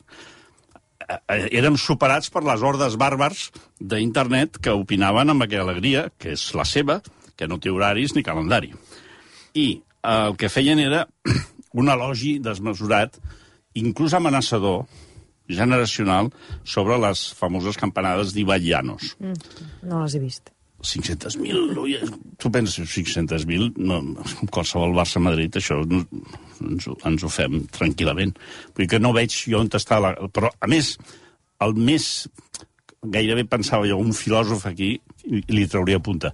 eh, 1.06 1.46
érem 1.56 1.76
superats 1.80 2.30
per 2.32 2.44
les 2.46 2.62
hordes 2.62 2.96
bàrbars 3.00 3.50
d'internet 3.80 4.60
que 4.62 4.74
opinaven 4.76 5.32
amb 5.32 5.46
aquella 5.46 5.66
alegria, 5.68 6.08
que 6.18 6.34
és 6.36 6.48
la 6.56 6.66
seva, 6.68 7.00
que 7.36 7.48
no 7.48 7.60
té 7.60 7.72
horaris 7.72 8.14
ni 8.16 8.24
calendari. 8.26 8.72
I 9.54 9.66
eh, 9.76 10.16
el 10.16 10.36
que 10.40 10.52
feien 10.52 10.80
era 10.82 11.06
un 11.76 11.92
elogi 11.92 12.36
desmesurat, 12.42 13.18
inclús 13.76 14.16
amenaçador, 14.16 14.86
generacional, 15.46 16.32
sobre 16.64 16.98
les 16.98 17.28
famoses 17.38 17.78
campanades 17.78 18.32
d'Iballanos. 18.34 19.14
No 19.86 20.02
les 20.02 20.16
he 20.16 20.22
vist. 20.22 20.50
500.000, 20.86 21.78
ui, 21.80 21.94
tu 22.38 22.50
penses 22.52 22.84
500.000, 22.92 23.72
no, 23.80 24.00
qualsevol 24.52 24.92
Barça-Madrid, 24.94 25.56
això 25.58 25.78
no, 25.88 26.02
ens, 26.62 26.86
ho, 26.86 26.96
ens 27.08 27.24
ho 27.24 27.30
fem 27.32 27.62
tranquil·lament. 27.74 28.34
Vull 28.74 28.84
dir 28.84 28.90
que 28.92 29.00
no 29.02 29.14
veig 29.16 29.34
jo 29.34 29.62
on 29.62 29.70
està 29.78 29.98
la... 30.02 30.12
Però, 30.32 30.52
a 30.60 30.70
més, 30.70 30.94
el 31.64 31.76
més... 31.78 32.28
Gairebé 33.06 33.44
pensava 33.46 33.86
jo, 33.86 34.00
un 34.02 34.14
filòsof 34.16 34.64
aquí, 34.66 34.96
i 35.26 35.42
li 35.52 35.66
trauria 35.70 36.00
punta, 36.02 36.32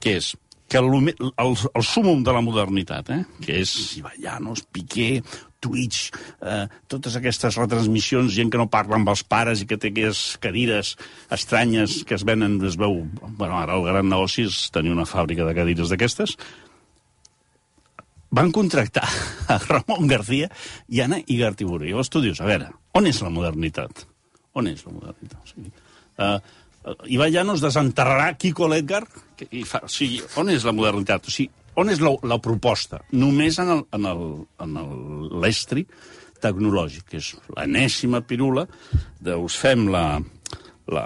que 0.00 0.14
és 0.16 0.30
que 0.68 0.78
el, 0.78 1.14
el, 1.14 1.56
el 1.74 1.84
súmum 1.86 2.24
de 2.26 2.32
la 2.34 2.42
modernitat, 2.42 3.10
eh? 3.14 3.20
que 3.42 3.60
és 3.62 3.72
Iballanos, 4.00 4.64
Piqué, 4.72 5.22
Twitch, 5.62 6.10
eh, 6.42 6.66
totes 6.90 7.16
aquestes 7.18 7.56
retransmissions, 7.58 8.34
gent 8.34 8.50
que 8.52 8.60
no 8.60 8.68
parla 8.70 8.98
amb 8.98 9.10
els 9.12 9.22
pares 9.26 9.62
i 9.62 9.68
que 9.70 9.78
té 9.78 9.92
aquelles 9.92 10.22
cadires 10.42 10.94
estranyes 11.32 12.02
que 12.06 12.18
es 12.18 12.26
venen, 12.26 12.58
es 12.66 12.78
veu... 12.80 13.04
Bueno, 13.26 13.56
ara 13.58 13.78
el 13.78 13.86
gran 13.86 14.10
negoci 14.10 14.46
és 14.50 14.66
tenir 14.74 14.94
una 14.94 15.06
fàbrica 15.08 15.46
de 15.46 15.54
cadires 15.56 15.92
d'aquestes. 15.92 16.36
Van 18.36 18.52
contractar 18.52 19.06
a 19.52 19.58
Ramon 19.62 20.10
García 20.10 20.50
i 20.90 21.00
Anna 21.04 21.22
Igartiburu. 21.22 21.86
Llavors 21.86 22.10
tu 22.12 22.22
dius, 22.24 22.42
a 22.42 22.50
veure, 22.50 22.72
on 22.98 23.06
és 23.08 23.22
la 23.22 23.32
modernitat? 23.32 24.06
On 24.56 24.66
és 24.66 24.82
la 24.86 24.92
modernitat? 24.92 25.38
O 25.42 25.50
sigui, 25.52 25.70
uh, 26.18 26.38
Ibai 27.10 27.30
Llanos 27.34 27.60
desenterrarà 27.64 28.32
Kiko 28.38 28.68
l'Edgar? 28.70 29.04
I 29.50 29.64
fa- 29.64 29.82
O 29.84 29.88
sigui, 29.90 30.20
on 30.36 30.50
és 30.50 30.64
la 30.64 30.72
modernitat? 30.72 31.26
O 31.26 31.30
sigui, 31.30 31.50
on 31.76 31.90
és 31.90 32.00
la, 32.00 32.12
la 32.22 32.38
proposta? 32.40 33.00
Només 33.12 33.58
en 33.58 33.68
el- 33.74 33.84
en 33.92 34.06
el- 34.06 34.46
en 34.64 34.76
el- 34.76 35.40
l'estri 35.42 35.86
tecnològic, 36.40 37.04
que 37.10 37.16
és 37.18 37.32
l'enèsima 37.56 38.20
pirula 38.26 38.66
de 39.20 39.34
us 39.34 39.56
fem 39.56 39.86
la, 39.92 40.20
la, 40.86 41.04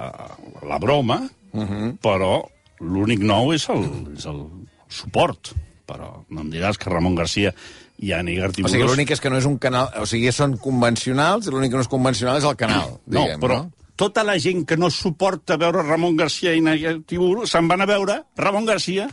la 0.66 0.78
broma, 0.78 1.22
uh 1.52 1.60
-huh. 1.64 1.98
però 2.02 2.42
l'únic 2.80 3.20
nou 3.20 3.52
és 3.52 3.68
el, 3.68 3.84
és 4.16 4.26
el 4.26 4.46
suport. 4.88 5.52
Però 5.86 6.24
no 6.30 6.40
em 6.42 6.50
diràs 6.52 6.76
que 6.78 6.88
Ramon 6.90 7.14
Garcia 7.16 7.52
i 7.98 8.12
Anna 8.12 8.30
O 8.30 8.34
Igartiburos... 8.34 8.70
sigui, 8.72 8.86
l'únic 8.86 9.10
és 9.10 9.20
que 9.20 9.30
no 9.30 9.36
és 9.38 9.44
un 9.44 9.58
canal... 9.58 9.88
O 10.00 10.06
sigui, 10.06 10.30
són 10.32 10.56
convencionals 10.58 11.46
l'únic 11.48 11.70
que 11.70 11.76
no 11.76 11.82
és 11.82 11.88
convencional 11.88 12.36
és 12.38 12.44
el 12.44 12.56
canal, 12.56 13.00
No, 13.06 13.20
diguem, 13.24 13.40
però 13.40 13.56
no? 13.64 13.70
Tota 14.00 14.22
la 14.24 14.38
gent 14.40 14.62
que 14.64 14.78
no 14.80 14.88
suporta 14.88 15.58
veure 15.60 15.82
Ramon 15.84 16.16
Garcia 16.16 16.54
i 16.56 16.62
Nadia 16.64 16.94
Tibur 17.04 17.44
se'n 17.48 17.68
van 17.68 17.84
a 17.84 17.88
veure 17.90 18.22
Ramon 18.40 18.64
Garcia. 18.64 19.10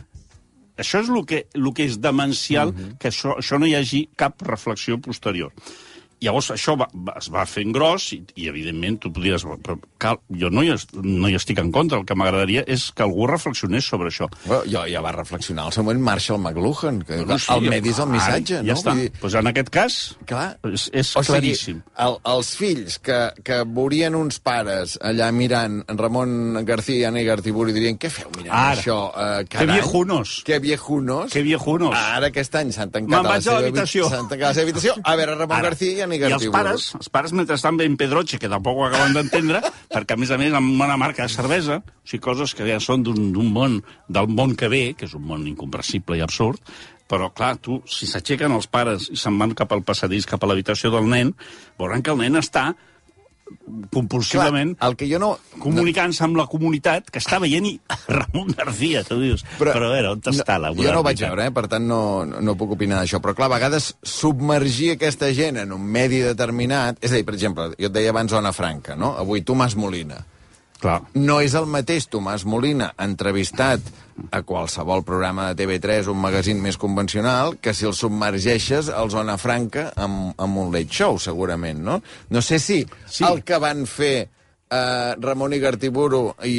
Això 0.78 1.02
és 1.02 1.10
el 1.10 1.26
que, 1.28 1.42
el 1.58 1.68
que 1.74 1.84
és 1.84 1.98
demencial, 2.00 2.72
Mhm. 2.72 2.96
que 3.02 3.10
això, 3.10 3.34
això 3.36 3.58
no 3.58 3.66
hi 3.66 3.74
hagi 3.74 4.08
cap 4.16 4.40
reflexió 4.46 4.96
posterior. 4.98 5.52
Llavors, 6.20 6.50
això 6.50 6.74
va, 6.78 6.88
va, 6.92 7.14
es 7.20 7.28
va 7.30 7.44
fent 7.46 7.70
gros 7.74 8.08
i, 8.16 8.20
i 8.42 8.48
evidentment, 8.50 8.96
tu 9.04 9.12
podries... 9.14 9.44
Però, 9.62 9.76
cal, 10.02 10.18
jo 10.40 10.48
no 10.50 10.64
hi, 10.66 10.72
est, 10.74 10.90
no 10.98 11.28
hi 11.30 11.36
estic 11.38 11.60
en 11.62 11.70
contra. 11.74 12.00
El 12.00 12.06
que 12.08 12.16
m'agradaria 12.18 12.64
és 12.66 12.88
que 12.96 13.04
algú 13.06 13.28
reflexionés 13.30 13.86
sobre 13.86 14.10
això. 14.10 14.26
Bueno, 14.44 14.64
jo 14.66 14.82
ja 14.90 15.02
va 15.04 15.12
reflexionar 15.14 15.68
al 15.68 15.74
seu 15.76 15.86
moment 15.86 16.02
Marshall 16.08 16.40
McLuhan, 16.42 17.02
que 17.06 17.20
Bueno, 17.22 17.38
sí, 17.38 17.52
el 17.54 17.68
medi 17.70 17.92
és 17.94 18.00
el 18.02 18.10
missatge, 18.10 18.58
ara, 18.58 18.64
no? 18.64 18.70
Ja 18.72 18.76
està. 18.80 18.94
Vull 18.96 19.04
dir, 19.04 19.12
pues 19.22 19.36
en 19.38 19.50
aquest 19.52 19.70
cas, 19.74 19.98
Clar. 20.26 20.48
és, 20.66 20.88
és 20.92 21.12
o 21.14 21.22
sigui, 21.22 21.32
claríssim. 21.36 21.82
el, 22.06 22.18
els 22.34 22.50
fills 22.58 22.98
que, 23.04 23.18
que 23.46 23.60
veurien 23.78 24.18
uns 24.18 24.40
pares 24.42 24.96
allà 25.04 25.30
mirant 25.34 25.80
Ramon 25.88 26.64
García 26.66 27.04
i 27.04 27.06
Anna 27.08 27.22
Gartiburu 27.26 27.70
i 27.70 27.76
dirien 27.78 27.98
què 28.00 28.10
feu 28.10 28.30
mirant 28.36 28.54
Ara. 28.54 28.74
això? 28.80 28.98
Uh, 29.14 29.46
Que 29.48 29.66
viejunos. 29.70 30.34
Que 30.46 30.58
viejunos. 30.58 31.30
Que 31.32 31.42
viejunos. 31.46 31.94
Ara 31.94 32.32
aquest 32.32 32.54
any 32.58 32.74
s'han 32.74 32.90
tancat, 32.94 33.20
a 33.20 33.22
la 33.22 33.40
seva 33.40 33.86
s'han 33.86 34.28
tancat 34.30 34.48
a 34.48 34.50
la 34.50 34.54
seva 34.56 34.66
habitació 34.66 34.96
a 35.02 35.16
veure 35.18 35.38
Ramon 35.38 35.56
Ara. 35.58 35.70
García 35.70 36.07
Anna 36.08 36.16
I 36.16 36.32
els 36.32 36.48
pares, 36.52 36.88
els 36.96 37.10
pares 37.12 37.34
mentrestant 37.36 37.76
ben 37.76 37.96
pedroche, 38.00 38.40
que 38.40 38.48
tampoc 38.50 38.80
ho 38.80 38.86
acaben 38.88 39.16
d'entendre, 39.16 39.60
perquè 39.94 40.16
a 40.16 40.20
més 40.20 40.32
a 40.32 40.38
més 40.40 40.54
amb 40.56 40.80
una 40.80 40.96
marca 41.00 41.26
de 41.26 41.32
cervesa, 41.32 41.82
o 41.84 42.08
sigui, 42.08 42.22
coses 42.24 42.54
que 42.56 42.66
ja 42.68 42.80
són 42.80 43.04
d'un 43.04 43.32
d'un 43.34 43.50
món, 43.52 43.80
del 44.08 44.30
món 44.32 44.56
que 44.56 44.70
ve, 44.72 44.84
que 44.96 45.08
és 45.08 45.16
un 45.18 45.26
món 45.28 45.44
incomprensible 45.50 46.16
i 46.16 46.24
absurd, 46.24 46.62
però, 47.08 47.30
clar, 47.32 47.54
tu, 47.64 47.80
si 47.88 48.08
s'aixequen 48.08 48.52
els 48.52 48.68
pares 48.68 49.08
i 49.12 49.16
se'n 49.16 49.36
van 49.40 49.54
cap 49.56 49.72
al 49.72 49.84
passadís, 49.84 50.28
cap 50.28 50.44
a 50.44 50.48
l'habitació 50.50 50.92
del 50.92 51.08
nen, 51.08 51.32
veuran 51.80 52.04
que 52.04 52.12
el 52.12 52.20
nen 52.20 52.40
està 52.40 52.70
compulsivament 53.92 54.74
Clar, 54.76 54.90
el 54.90 54.96
que 54.98 55.08
jo 55.10 55.20
no... 55.22 55.30
comunicant-se 55.62 56.24
amb 56.26 56.38
la 56.38 56.46
comunitat 56.50 57.10
que 57.12 57.20
està 57.22 57.40
veient 57.42 57.66
i 57.68 57.74
Ramon 58.18 58.54
García, 58.56 59.04
tu 59.08 59.20
dius. 59.20 59.44
Però, 59.58 59.74
però 59.74 59.90
a 59.90 59.94
veure, 59.96 60.14
on 60.16 60.34
està 60.34 60.58
la 60.60 60.72
Jo 60.76 60.92
no 60.92 61.02
ho 61.02 61.06
vaig 61.06 61.20
veure, 61.24 61.48
eh? 61.48 61.54
per 61.54 61.66
tant 61.70 61.86
no, 61.88 62.00
no 62.24 62.56
puc 62.58 62.76
opinar 62.78 63.02
d'això. 63.02 63.22
Però 63.24 63.34
clar, 63.36 63.50
a 63.50 63.56
vegades 63.56 63.92
submergir 64.02 64.94
aquesta 64.96 65.32
gent 65.36 65.62
en 65.64 65.74
un 65.76 65.84
medi 65.84 66.22
determinat... 66.24 67.00
És 67.04 67.12
a 67.12 67.18
dir, 67.18 67.26
per 67.28 67.36
exemple, 67.36 67.70
jo 67.78 67.90
et 67.90 67.94
deia 67.94 68.12
abans 68.14 68.32
Zona 68.32 68.52
Franca, 68.56 68.96
no? 68.98 69.14
Avui 69.20 69.44
Tomàs 69.46 69.76
Molina. 69.78 70.20
Clar. 70.78 71.00
No 71.18 71.40
és 71.42 71.54
el 71.58 71.66
mateix 71.66 72.06
Tomàs 72.10 72.44
Molina 72.46 72.92
entrevistat 73.02 73.80
a 74.30 74.42
qualsevol 74.46 75.02
programa 75.06 75.48
de 75.52 75.64
TV3, 75.64 76.06
un 76.10 76.18
magazín 76.22 76.60
més 76.62 76.76
convencional, 76.78 77.56
que 77.62 77.74
si 77.74 77.86
el 77.86 77.94
submergeixes 77.98 78.88
al 78.90 79.10
Zona 79.10 79.36
Franca 79.38 79.88
amb, 79.96 80.32
amb 80.38 80.58
un 80.62 80.72
late 80.74 80.90
show, 80.94 81.18
segurament, 81.18 81.78
no? 81.82 82.00
No 82.30 82.42
sé 82.42 82.58
si 82.62 82.84
Sí. 83.06 83.24
el 83.24 83.42
que 83.44 83.58
van 83.58 83.86
fer 83.86 84.28
uh, 84.70 85.14
Ramon 85.18 85.54
Igartiburu 85.54 86.34
i, 86.44 86.54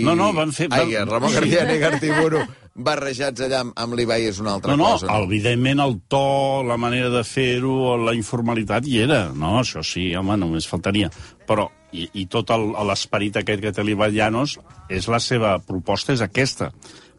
i... 0.00 0.02
No, 0.04 0.14
no, 0.14 0.32
van 0.36 0.52
fer- 0.52 0.68
Ai, 0.72 0.92
Ramon 1.04 1.30
sí. 1.32 1.48
I 1.54 1.76
Igartiburu 1.78 2.40
barrejats 2.74 3.44
allà 3.46 3.60
amb, 3.62 3.72
amb 3.78 3.94
l'Ibai 3.94 4.24
és 4.26 4.40
una 4.42 4.56
altra 4.56 4.74
No, 4.74 4.82
no, 4.82 4.90
cosa. 4.98 5.06
evidentment 5.22 5.78
el 5.80 6.00
to, 6.10 6.62
la 6.66 6.76
manera 6.76 7.08
de 7.12 7.22
fer-ho, 7.22 7.96
la 8.02 8.12
informalitat 8.18 8.84
hi 8.90 8.98
era. 9.04 9.28
No, 9.32 9.60
això 9.60 9.84
sí, 9.86 10.08
home, 10.18 10.36
només 10.40 10.66
faltaria. 10.66 11.08
Però, 11.46 11.68
i, 11.94 12.08
i 12.20 12.26
tot 12.30 12.50
l'esperit 12.88 13.38
aquest 13.40 13.62
que 13.62 13.72
té 13.74 13.84
l'Ibai 13.86 14.14
Llanos, 14.16 14.58
és 14.90 15.08
la 15.10 15.20
seva 15.22 15.56
proposta, 15.62 16.14
és 16.16 16.24
aquesta. 16.24 16.72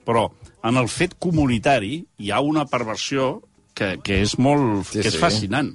Però 0.06 0.28
en 0.66 0.78
el 0.82 0.90
fet 0.92 1.16
comunitari 1.22 2.00
hi 2.20 2.32
ha 2.32 2.42
una 2.44 2.66
perversió 2.70 3.40
que, 3.76 3.96
que 4.04 4.22
és 4.24 4.38
molt... 4.42 4.86
Sí, 4.90 5.02
que 5.02 5.10
és 5.10 5.18
sí. 5.18 5.22
fascinant. 5.22 5.74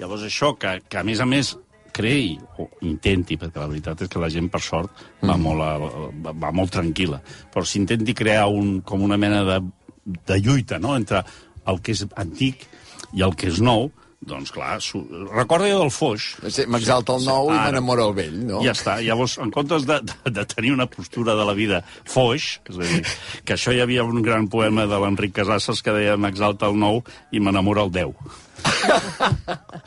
Llavors 0.00 0.24
això, 0.26 0.54
que, 0.58 0.78
que 0.88 1.00
a 1.00 1.04
més 1.06 1.20
a 1.20 1.28
més 1.28 1.54
creï, 1.94 2.36
o 2.62 2.68
intenti, 2.86 3.36
perquè 3.36 3.60
la 3.60 3.68
veritat 3.70 4.04
és 4.04 4.10
que 4.10 4.22
la 4.22 4.30
gent, 4.32 4.48
per 4.50 4.62
sort, 4.62 4.92
va, 5.20 5.34
Mm. 5.34 5.42
molt, 5.42 5.62
a, 5.66 6.10
va, 6.24 6.34
va 6.46 6.52
molt 6.54 6.72
tranquil·la, 6.72 7.20
però 7.52 7.64
s'intenti 7.66 8.14
crear 8.14 8.46
un, 8.48 8.80
com 8.86 9.02
una 9.02 9.18
mena 9.18 9.42
de, 9.44 9.58
de 10.06 10.38
lluita 10.40 10.78
no? 10.78 10.94
entre 10.96 11.24
el 11.66 11.80
que 11.82 11.92
és 11.92 12.06
antic 12.16 12.66
i 13.12 13.24
el 13.26 13.34
que 13.34 13.50
és 13.50 13.60
nou, 13.60 13.90
doncs 14.20 14.50
clar, 14.52 14.82
su... 14.84 14.98
recorda 15.32 15.64
jo 15.70 15.78
del 15.80 15.88
Foix, 15.90 16.20
Sí, 16.52 16.66
M'exalta 16.68 17.14
el 17.16 17.22
nou 17.24 17.48
i 17.48 17.54
Ara. 17.56 17.70
m'enamora 17.70 18.04
el 18.10 18.14
vell, 18.18 18.34
no? 18.50 18.58
ja 18.64 18.74
està. 18.76 18.98
Llavors, 19.00 19.38
en 19.40 19.48
comptes 19.54 19.86
de, 19.88 19.96
de, 20.04 20.12
de 20.36 20.44
tenir 20.50 20.74
una 20.74 20.84
postura 20.92 21.32
de 21.38 21.44
la 21.48 21.54
vida 21.56 21.80
foix, 22.04 22.58
és 22.68 22.76
a 22.76 22.84
dir, 22.84 23.00
que 23.48 23.56
això 23.56 23.72
hi 23.72 23.80
havia 23.80 24.04
un 24.04 24.20
gran 24.26 24.48
poema 24.52 24.84
de 24.90 24.98
l'Enric 25.00 25.32
Casasses 25.40 25.80
que 25.82 25.94
deia 25.96 26.18
m'exalta 26.20 26.68
el 26.68 26.76
nou 26.76 27.00
i 27.32 27.40
m'enamora 27.40 27.86
el 27.88 27.92
10. 27.96 28.12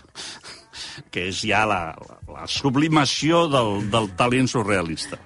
que 1.13 1.28
és 1.30 1.43
ja 1.46 1.62
la, 1.69 1.93
la, 1.93 2.17
la 2.39 2.48
sublimació 2.50 3.46
del, 3.54 3.86
del 3.93 4.10
talent 4.17 4.50
surrealista. 4.50 5.17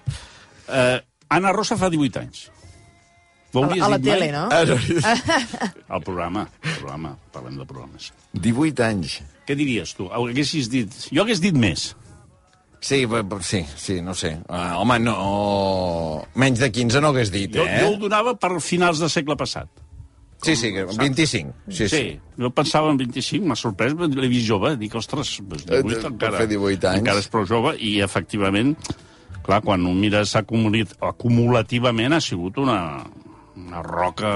Eh, 0.67 0.99
Anna 1.31 1.51
Rosa 1.55 1.79
fa 1.79 1.87
18 1.91 2.19
anys. 2.25 2.49
Ho 3.53 3.63
A, 3.63 3.75
la- 3.75 3.85
a 3.85 3.89
la 3.89 3.99
tele, 3.99 4.31
no? 4.31 4.47
Ah, 4.51 5.95
El 5.95 6.03
programa, 6.03 6.49
el 6.63 6.73
programa, 6.81 7.13
parlem 7.31 7.57
de 7.57 7.65
programes. 7.65 8.11
18 8.33 8.83
anys. 8.83 9.21
Què 9.47 9.55
diries 9.55 9.93
tu? 9.95 10.09
Haguessis 10.11 10.67
dit... 10.69 10.91
Jo 11.15 11.23
hagués 11.23 11.39
dit 11.41 11.55
més. 11.55 11.93
Sí, 12.83 12.99
sí, 13.41 13.61
sí, 13.75 13.95
no 14.05 14.13
sé. 14.13 14.35
Uh, 14.49 14.75
home, 14.81 14.99
no... 15.01 15.15
Menys 16.35 16.59
de 16.61 16.69
15 16.71 17.01
no 17.01 17.09
hagués 17.13 17.31
dit, 17.33 17.55
Jo, 17.55 17.63
eh? 17.65 17.79
jo 17.81 17.93
ho 17.95 17.99
donava 18.03 18.35
per 18.37 18.51
finals 18.61 18.99
del 19.01 19.09
segle 19.09 19.35
passat. 19.39 19.67
Sí, 20.43 20.53
sí, 20.55 20.69
que- 20.75 20.83
25. 20.85 21.55
Sí, 21.71 21.87
sí. 21.87 21.89
Sí, 21.89 22.19
jo 22.37 22.51
pensava 22.53 22.91
en 22.93 22.99
25, 22.99 23.47
m'ha 23.49 23.55
sorprès, 23.57 23.95
l'he 23.97 24.29
vist 24.29 24.45
jove, 24.51 24.75
dic, 24.77 24.93
ostres, 24.99 25.37
doncs 25.41 25.65
18 25.65 26.03
Eh, 26.03 26.11
encara, 26.11 26.37
fer 26.43 26.47
18 26.51 26.91
anys. 26.91 26.99
encara 27.01 27.23
és 27.23 27.27
prou 27.33 27.47
jove, 27.49 27.73
i 27.81 27.95
efectivament, 28.05 28.75
clar, 29.47 29.63
quan 29.65 29.81
ho 29.87 29.95
mires 29.97 30.35
acumulit, 30.37 30.93
acumulativament 31.01 32.13
ha 32.13 32.21
sigut 32.21 32.59
una, 32.61 32.77
una 33.57 33.81
roca 33.81 34.29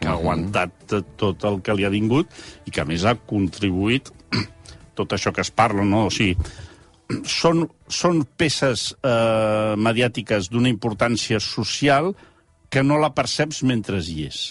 que 0.00 0.08
ha 0.08 0.14
aguantat 0.16 0.94
tot 1.20 1.44
el 1.48 1.60
que 1.62 1.74
li 1.76 1.84
ha 1.84 1.90
vingut 1.92 2.30
i 2.66 2.72
que 2.72 2.80
a 2.82 2.86
més 2.88 3.04
ha 3.04 3.14
contribuït 3.28 4.08
tot 4.98 5.12
això 5.16 5.32
que 5.36 5.44
es 5.44 5.50
parla, 5.52 5.84
no? 5.84 6.06
O 6.08 6.10
sigui, 6.12 6.36
són, 7.28 7.66
són 7.92 8.22
peces 8.40 8.92
eh, 9.04 9.74
mediàtiques 9.76 10.48
d'una 10.52 10.70
importància 10.72 11.40
social 11.44 12.14
que 12.72 12.80
no 12.82 12.96
la 13.00 13.12
perceps 13.12 13.62
mentre 13.68 14.00
hi 14.00 14.26
és 14.30 14.42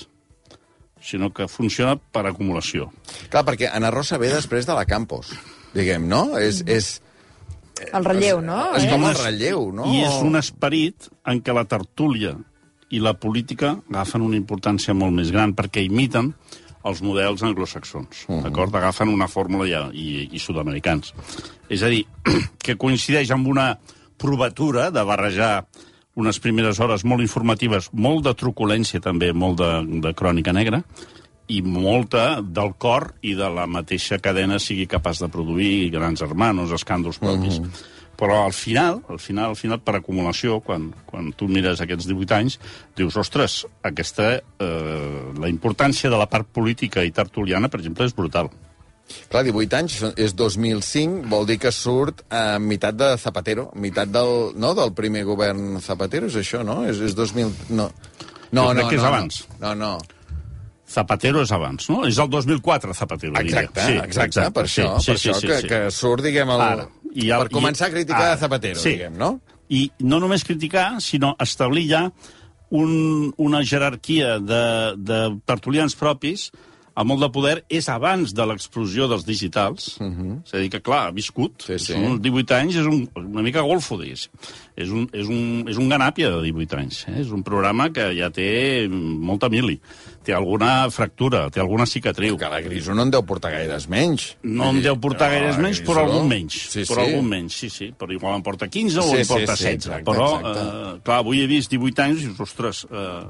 sinó 1.02 1.32
que 1.34 1.48
funciona 1.50 1.96
per 1.98 2.22
acumulació. 2.30 2.92
Clar, 3.34 3.42
perquè 3.48 3.72
Ana 3.74 3.90
Rosa 3.90 4.20
ve 4.22 4.28
després 4.30 4.68
de 4.70 4.76
la 4.78 4.84
Campos, 4.86 5.32
diguem, 5.74 6.04
no? 6.06 6.38
És, 6.38 6.60
és, 6.70 6.92
El 7.90 8.06
relleu, 8.06 8.38
no? 8.46 8.60
és 8.78 8.84
Eh? 8.86 8.92
com 8.92 9.08
el 9.08 9.16
es- 9.16 9.24
relleu, 9.24 9.64
no? 9.74 9.88
I 9.90 10.04
és 10.06 10.20
un 10.22 10.38
esperit 10.38 11.08
en 11.26 11.42
què 11.42 11.56
la 11.58 11.64
tertúlia 11.66 12.36
i 12.92 13.00
la 13.00 13.14
política 13.14 13.78
agafen 13.90 14.22
una 14.22 14.38
importància 14.40 14.94
molt 14.94 15.14
més 15.16 15.32
gran 15.32 15.54
perquè 15.56 15.84
imiten 15.86 16.34
els 16.84 17.02
models 17.06 17.44
anglosaxons, 17.46 18.26
Mhm. 18.28 18.42
d'acord? 18.44 18.76
Agafen 18.76 19.10
una 19.10 19.28
fórmula 19.28 19.68
ja, 19.70 19.90
i, 19.94 20.30
i 20.32 20.40
sud-americans. 20.40 21.14
És 21.70 21.84
a 21.84 21.88
dir, 21.90 22.06
que 22.64 22.76
coincideix 22.76 23.32
amb 23.32 23.48
una 23.48 23.78
provatura 24.18 24.90
de 24.92 25.04
barrejar 25.04 25.66
unes 26.16 26.40
primeres 26.40 26.80
hores 26.80 27.06
molt 27.06 27.22
informatives, 27.22 27.90
molt 27.94 28.26
de 28.26 28.34
truculència 28.36 29.00
també, 29.00 29.32
molt 29.34 29.58
de, 29.62 30.02
de 30.02 30.14
crònica 30.14 30.52
negra, 30.54 30.84
i 31.48 31.62
molta 31.62 32.42
del 32.42 32.74
cor 32.78 33.14
i 33.22 33.34
de 33.36 33.48
la 33.50 33.66
mateixa 33.68 34.20
cadena 34.20 34.60
sigui 34.60 34.88
capaç 34.88 35.20
de 35.20 35.28
produir 35.32 35.90
grans 35.92 36.22
hermanos, 36.22 36.72
escàndols 36.72 37.20
propis. 37.20 37.60
Mm 37.60 37.66
-hmm. 37.66 37.90
Però 38.22 38.44
al 38.46 38.54
final, 38.54 39.00
al 39.10 39.18
final, 39.18 39.50
al 39.50 39.58
final, 39.58 39.80
per 39.82 39.96
acumulació, 39.98 40.60
quan, 40.62 40.92
quan 41.10 41.32
tu 41.34 41.48
mires 41.50 41.80
aquests 41.82 42.06
18 42.06 42.36
anys, 42.38 42.60
dius, 42.98 43.18
ostres, 43.18 43.64
aquesta, 43.88 44.36
eh, 44.38 45.32
la 45.42 45.50
importància 45.50 46.12
de 46.14 46.20
la 46.22 46.28
part 46.30 46.52
política 46.54 47.02
i 47.02 47.10
tertuliana, 47.16 47.72
per 47.74 47.82
exemple, 47.82 48.06
és 48.06 48.14
brutal. 48.14 48.52
Clar, 49.32 49.42
18 49.48 49.78
anys, 49.80 49.98
és 50.22 50.36
2005, 50.38 51.26
vol 51.34 51.50
dir 51.50 51.58
que 51.66 51.74
surt 51.74 52.22
a 52.30 52.60
meitat 52.62 52.96
de 53.00 53.10
Zapatero, 53.18 53.72
meitat 53.74 54.14
del, 54.14 54.52
no, 54.54 54.76
del 54.78 54.94
primer 54.94 55.26
govern 55.26 55.82
Zapatero, 55.82 56.30
és 56.30 56.38
això, 56.44 56.62
no? 56.68 56.84
És, 56.86 57.02
és 57.02 57.18
2000... 57.18 57.50
No, 57.74 57.90
no, 58.52 58.70
crec 58.70 58.84
no, 58.84 58.90
que 58.90 59.00
és 59.00 59.02
no, 59.02 59.10
abans. 59.10 59.44
No, 59.64 59.74
no. 59.82 59.96
Zapatero 60.92 61.42
és 61.42 61.52
abans, 61.56 61.88
no? 61.90 62.02
És 62.08 62.18
el 62.20 62.30
2004, 62.30 62.94
Zapatero, 62.94 63.34
diria. 63.38 63.64
Exacte, 63.64 63.86
sí, 63.88 64.00
exacte, 64.04 64.48
per 64.52 64.66
això, 64.68 64.88
per 65.00 65.16
això 65.16 65.38
que, 65.40 65.60
que 65.70 65.80
surt, 65.96 66.26
diguem, 66.26 66.52
el, 66.52 66.64
Ara, 66.66 66.88
i 67.14 67.30
el- 67.30 67.42
per 67.48 67.50
començar 67.52 67.88
i- 67.88 67.92
a 67.92 67.94
criticar 67.94 68.22
ara, 68.22 68.34
a 68.34 68.38
Zapatero, 68.38 68.80
sí. 68.80 68.90
diguem, 68.98 69.18
no? 69.18 69.40
I 69.70 69.90
no 70.00 70.20
només 70.20 70.44
criticar, 70.44 71.00
sinó 71.02 71.36
establir 71.40 71.88
ja 71.90 72.12
un, 72.70 73.34
una 73.38 73.64
jerarquia 73.64 74.40
de, 74.40 74.96
de 74.98 75.22
tertulians 75.46 75.96
propis 75.96 76.50
amb 76.94 77.08
molt 77.08 77.22
de 77.24 77.30
poder 77.32 77.54
és 77.72 77.88
abans 77.90 78.34
de 78.36 78.46
l'explosió 78.46 79.06
dels 79.08 79.24
digitals. 79.26 79.96
Uh 80.02 80.08
-huh. 80.12 80.34
És 80.46 80.54
a 80.54 80.58
dir, 80.58 80.70
que, 80.70 80.82
clar, 80.82 81.08
ha 81.08 81.12
viscut. 81.12 81.54
Mhm. 81.64 81.78
Sí, 81.78 81.80
sí. 81.86 81.94
Són 81.94 82.04
uns 82.04 82.22
18 82.22 82.52
anys, 82.54 82.76
és 82.76 82.86
un, 82.86 83.10
una 83.16 83.42
mica 83.42 83.62
golfo, 83.62 83.98
diguéssim. 83.98 84.30
És 84.76 84.90
un, 84.90 85.10
és, 85.14 85.26
un, 85.28 85.64
és 85.70 85.78
un 85.78 85.90
ganàpia 85.90 86.30
de 86.30 86.42
18 86.42 86.78
anys. 86.78 87.06
Eh? 87.08 87.22
És 87.22 87.32
un 87.32 87.44
programa 87.44 87.90
que 87.94 88.14
ja 88.14 88.30
té 88.30 88.88
molta 88.90 89.48
mili. 89.50 89.80
Té 90.22 90.36
alguna 90.38 90.86
fractura, 90.94 91.48
té 91.50 91.60
alguna 91.64 91.88
cicatriu. 91.90 92.36
Que 92.38 92.50
la 92.52 92.60
Griso 92.62 92.94
no 92.94 93.08
en 93.08 93.10
deu 93.14 93.24
portar 93.26 93.50
gaires 93.56 93.88
menys. 93.90 94.36
No 94.46 94.68
em 94.70 94.82
deu 94.86 95.00
portar 95.02 95.32
No, 95.32 95.34
gaires 95.34 95.58
menys, 95.58 95.80
Griso- 95.80 95.88
però 95.92 96.04
algun 96.06 96.28
menys. 96.30 96.60
Sí, 96.70 96.84
però 96.86 97.02
sí. 97.02 97.08
algun 97.10 97.30
menys, 97.32 97.56
sí, 97.58 97.70
sí. 97.74 97.88
Però 97.98 98.14
igual 98.14 98.36
em 98.38 98.44
porta 98.46 98.68
15 98.70 99.00
o 99.02 99.08
Sí, 99.10 99.24
sí, 99.24 99.32
porta 99.34 99.56
sí, 99.58 99.64
16. 99.66 99.74
exacte, 99.80 100.06
però, 100.12 100.28
exacte. 100.38 100.62
Eh, 100.62 101.02
clar, 101.08 101.18
avui 101.26 101.42
he 101.42 101.48
vist 101.50 101.72
18 101.74 102.04
anys 102.06 102.22
i 102.22 102.28
dius, 102.30 102.40
ostres... 102.46 102.84
Eh, 102.92 103.26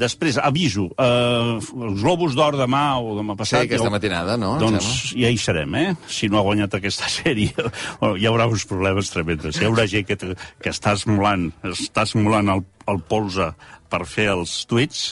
després, 0.00 0.38
aviso, 0.38 0.86
eh, 0.96 1.58
els 1.60 2.00
Globus 2.00 2.32
d'Or 2.38 2.56
demà 2.56 2.84
o 3.02 3.16
demà 3.18 3.34
passat... 3.36 3.66
Sí, 3.66 3.68
aquesta 3.74 3.90
matinada, 3.92 4.36
no? 4.40 4.54
Doncs 4.62 5.10
ja 5.18 5.28
hi 5.28 5.36
serem, 5.36 5.74
eh? 5.76 5.90
Si 6.08 6.30
no 6.30 6.38
ha 6.38 6.44
guanyat 6.46 6.78
aquesta 6.78 7.10
sèrie, 7.18 7.50
hi 7.52 8.28
haurà 8.30 8.46
uns 8.48 8.64
problemes 8.70 9.10
tremendos. 9.12 9.58
Hi 9.60 9.66
haurà 9.68 9.84
gent 9.90 10.06
que, 10.08 10.16
que 10.16 10.72
està 10.72 10.94
esmolant, 10.96 11.50
està 11.74 12.06
esmolant 12.08 12.48
el, 12.54 12.64
el 12.88 13.02
polze 13.10 13.50
per 13.90 14.04
fer 14.08 14.30
els 14.32 14.62
tuits 14.70 15.10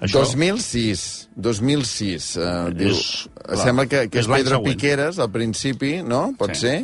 Això, 0.00 0.22
2006, 0.24 1.28
2006, 1.36 2.30
uh, 2.40 2.70
diu, 2.72 2.88
És- 2.94 3.28
clar, 3.44 3.58
sembla 3.66 3.84
que, 3.86 4.06
que 4.08 4.18
és 4.22 4.26
és 4.26 4.32
Pedro 4.32 4.56
següent. 4.56 4.74
Piqueras 4.76 5.18
al 5.18 5.30
principi, 5.30 6.00
no? 6.02 6.32
Pot 6.38 6.54
Sí. 6.54 6.60
ser? 6.60 6.78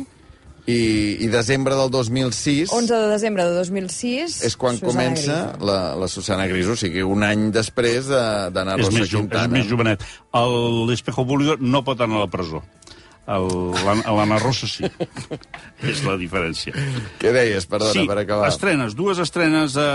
I, 0.67 1.17
I 1.23 1.27
desembre 1.31 1.75
del 1.79 1.89
2006 1.89 2.73
11 2.75 2.93
de 2.93 3.07
desembre 3.07 3.45
de 3.45 3.53
2006... 3.55 4.41
és 4.43 4.57
quan 4.59 4.75
Susana 4.75 4.91
comença 4.91 5.37
Griso. 5.53 5.65
la, 5.65 5.95
la 5.95 6.07
Susana 6.11 6.45
Griso, 6.45 6.73
o 6.73 6.75
sigui, 6.75 7.01
un 7.07 7.23
any 7.23 7.51
després 7.55 8.05
de- 8.11 8.49
d'anar 8.51 8.75
a 8.75 8.79
és 8.81 8.85
Rosa 8.85 8.99
més, 8.99 9.09
jo, 9.09 9.17
és 9.17 9.23
Quintana. 9.23 9.47
més 9.47 9.65
jovenet. 9.69 10.03
El- 10.33 10.85
L'espejo 10.89 11.25
público 11.25 11.55
no 11.61 11.83
pot 11.87 12.01
anar 12.01 12.17
a 12.17 12.25
la 12.25 12.27
presó. 12.27 12.61
L'Anna 13.27 14.11
l'Anna 14.15 14.37
Rosa 14.39 14.67
sí. 14.67 14.83
és 15.83 16.03
la 16.05 16.15
diferència. 16.19 16.71
Què 17.19 17.31
deies, 17.35 17.65
perdona, 17.67 17.91
sí, 17.91 18.05
per 18.07 18.19
acabar? 18.21 18.47
estrenes, 18.47 18.93
dues 18.95 19.19
estrenes 19.19 19.73
de, 19.75 19.87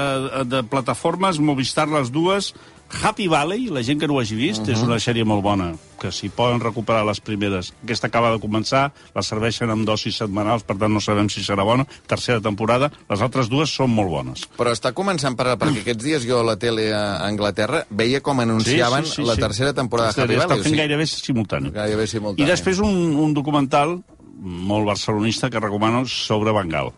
de 0.52 0.60
plataformes, 0.68 1.38
Movistar 1.40 1.86
les 1.88 2.10
dues, 2.12 2.52
Happy 3.00 3.26
Valley, 3.26 3.68
la 3.72 3.82
gent 3.82 4.00
que 4.00 4.06
no 4.06 4.14
ho 4.14 4.20
hagi 4.20 4.36
vist, 4.36 4.60
uh 4.62 4.66
-huh. 4.66 4.72
és 4.72 4.82
una 4.82 4.98
sèrie 4.98 5.24
molt 5.24 5.42
bona, 5.42 5.72
que 6.00 6.12
si 6.12 6.28
poden 6.28 6.60
recuperar 6.60 7.04
les 7.04 7.20
primeres. 7.20 7.72
Aquesta 7.82 8.06
acaba 8.06 8.30
de 8.30 8.38
començar, 8.38 8.92
la 9.14 9.22
serveixen 9.22 9.70
amb 9.70 9.86
dosis 9.86 10.16
setmanals, 10.16 10.62
per 10.62 10.76
tant 10.76 10.92
no 10.92 11.00
sabem 11.00 11.28
si 11.28 11.40
serà 11.40 11.64
bona, 11.64 11.86
tercera 12.06 12.40
temporada, 12.40 12.90
les 13.08 13.20
altres 13.20 13.48
dues 13.48 13.70
són 13.70 13.90
molt 13.90 14.10
bones. 14.10 14.48
Però 14.56 14.70
està 14.70 14.92
començant 14.92 15.36
per, 15.36 15.56
perquè 15.58 15.80
aquests 15.84 16.04
dies 16.04 16.26
jo 16.26 16.40
a 16.40 16.44
la 16.44 16.56
tele 16.56 16.92
a 16.94 17.26
Anglaterra 17.26 17.86
veia 17.90 18.20
com 18.20 18.40
anunciaven 18.40 19.04
la 19.18 19.36
tercera 19.36 19.72
temporada 19.72 20.12
de 20.12 20.22
Happy 20.22 20.34
Està 20.34 20.48
Valley. 20.48 20.62
fent 20.62 20.76
gairebé 20.76 21.06
simultani. 21.06 21.70
Gairebé 21.70 22.06
simultani. 22.06 22.46
I 22.46 22.50
després 22.50 22.78
un, 22.78 23.16
un 23.16 23.34
documental 23.34 24.02
molt 24.42 24.86
barcelonista 24.86 25.50
que 25.50 25.60
recomano 25.60 26.04
sobre 26.06 26.52
Bengal. 26.52 26.92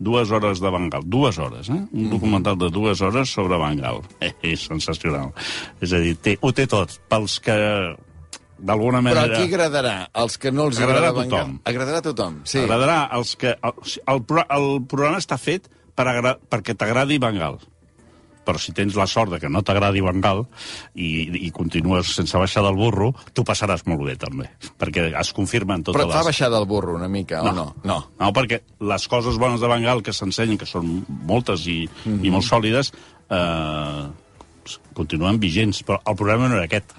Dues 0.00 0.30
hores 0.32 0.62
de 0.64 0.70
Bengal. 0.72 1.02
Dues 1.04 1.38
hores, 1.38 1.68
eh? 1.68 1.80
Un 1.92 2.08
documental 2.08 2.56
de 2.58 2.70
dues 2.72 3.02
hores 3.04 3.32
sobre 3.32 3.58
Bengal. 3.60 4.00
Eh, 4.20 4.32
és 4.52 4.62
sensacional. 4.68 5.30
És 5.80 5.92
a 5.96 6.00
dir, 6.00 6.14
té, 6.20 6.36
ho 6.40 6.50
té 6.56 6.66
tot. 6.68 6.92
Pels 7.08 7.38
que 7.44 7.56
d'alguna 8.60 9.00
Però 9.00 9.22
manera... 9.22 9.36
a 9.36 9.40
qui 9.40 9.48
agradarà? 9.48 9.94
Els 10.22 10.36
que 10.40 10.52
no 10.52 10.68
els 10.68 10.80
Agradarà 10.80 11.10
agrada 11.10 11.24
a 11.24 11.28
tothom. 11.28 11.52
Agradarà 11.72 12.00
a 12.00 12.04
tothom, 12.04 12.40
sí. 12.44 12.60
Agradarà 12.64 12.98
als 13.16 13.34
que... 13.40 13.54
El, 13.56 13.92
el, 14.14 14.24
el 14.56 14.68
programa 14.88 15.20
està 15.22 15.38
fet 15.40 15.68
per 15.96 16.08
agra, 16.08 16.34
perquè 16.52 16.76
t'agradi 16.76 17.20
Bengal. 17.22 17.60
Però 18.44 18.58
si 18.58 18.72
tens 18.72 18.94
la 18.96 19.06
sort 19.06 19.30
de 19.34 19.38
que 19.38 19.48
no 19.52 19.60
t'agradi 19.62 20.00
Bengal 20.00 20.46
i, 20.94 21.28
i 21.46 21.50
continues 21.52 22.14
sense 22.16 22.38
baixar 22.40 22.62
del 22.64 22.74
burro, 22.78 23.10
tu 23.36 23.44
passaràs 23.44 23.84
molt 23.86 24.00
bé, 24.06 24.16
també. 24.16 24.48
Perquè 24.80 25.10
es 25.20 25.32
confirmen 25.36 25.84
totes 25.84 25.98
Però 26.00 26.08
et 26.08 26.12
fa 26.14 26.22
les... 26.24 26.30
baixar 26.32 26.48
del 26.50 26.64
burro 26.66 26.94
una 26.96 27.08
mica, 27.08 27.42
o 27.42 27.52
no? 27.52 27.66
No. 27.84 27.98
No, 28.18 28.32
perquè 28.32 28.62
les 28.80 29.06
coses 29.12 29.36
bones 29.38 29.60
de 29.60 29.68
Bengal 29.68 30.02
que 30.02 30.12
s'ensenyen, 30.16 30.56
que 30.58 30.66
són 30.66 31.04
moltes 31.08 31.66
i, 31.68 31.84
mm 31.86 32.08
Mhm. 32.10 32.16
-hmm. 32.20 32.26
i 32.26 32.30
molt 32.30 32.44
sòlides, 32.48 32.92
eh, 33.30 34.08
continuen 34.94 35.38
vigents, 35.40 35.82
però 35.86 36.00
el 36.06 36.16
problema 36.16 36.48
no 36.48 36.56
era 36.56 36.64
aquest. 36.68 36.92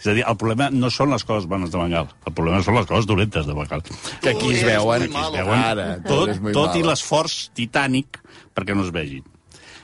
És 0.00 0.06
a 0.06 0.12
dir, 0.14 0.24
el 0.26 0.36
problema 0.36 0.68
no 0.70 0.90
són 0.90 1.10
les 1.10 1.24
coses 1.24 1.46
bones 1.50 1.70
de 1.72 1.78
Bengal, 1.78 2.08
el 2.26 2.32
problema 2.32 2.62
són 2.62 2.74
les 2.78 2.86
coses 2.86 3.06
dolentes 3.06 3.46
de 3.46 3.52
Bengal. 3.54 3.82
Que 4.22 4.30
aquí 4.30 4.52
es 4.54 4.64
veuen, 4.64 5.02
Aquí 5.02 5.16
es 5.16 5.32
veuen 5.32 5.58
ara. 5.58 6.02
tot, 6.06 6.30
tot 6.52 6.76
i 6.76 6.82
l'esforç 6.82 7.50
titànic 7.54 8.18
perquè 8.54 8.74
no 8.76 8.84
es 8.84 8.92
vegin. 8.92 9.24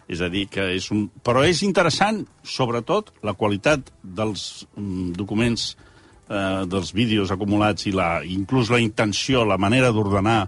És 0.08 0.22
a 0.24 0.30
dir, 0.32 0.46
que 0.48 0.64
és 0.74 0.88
un... 0.94 1.06
Però 1.24 1.44
és 1.44 1.60
interessant, 1.66 2.22
sobretot, 2.42 3.12
la 3.26 3.36
qualitat 3.36 3.92
dels 4.02 4.66
mm, 4.74 5.12
documents, 5.18 5.70
eh, 6.28 6.64
dels 6.68 6.92
vídeos 6.96 7.32
acumulats 7.34 7.88
i 7.90 7.92
la, 7.92 8.22
inclús 8.24 8.72
la 8.72 8.80
intenció, 8.80 9.44
la 9.44 9.60
manera 9.60 9.92
d'ordenar, 9.92 10.42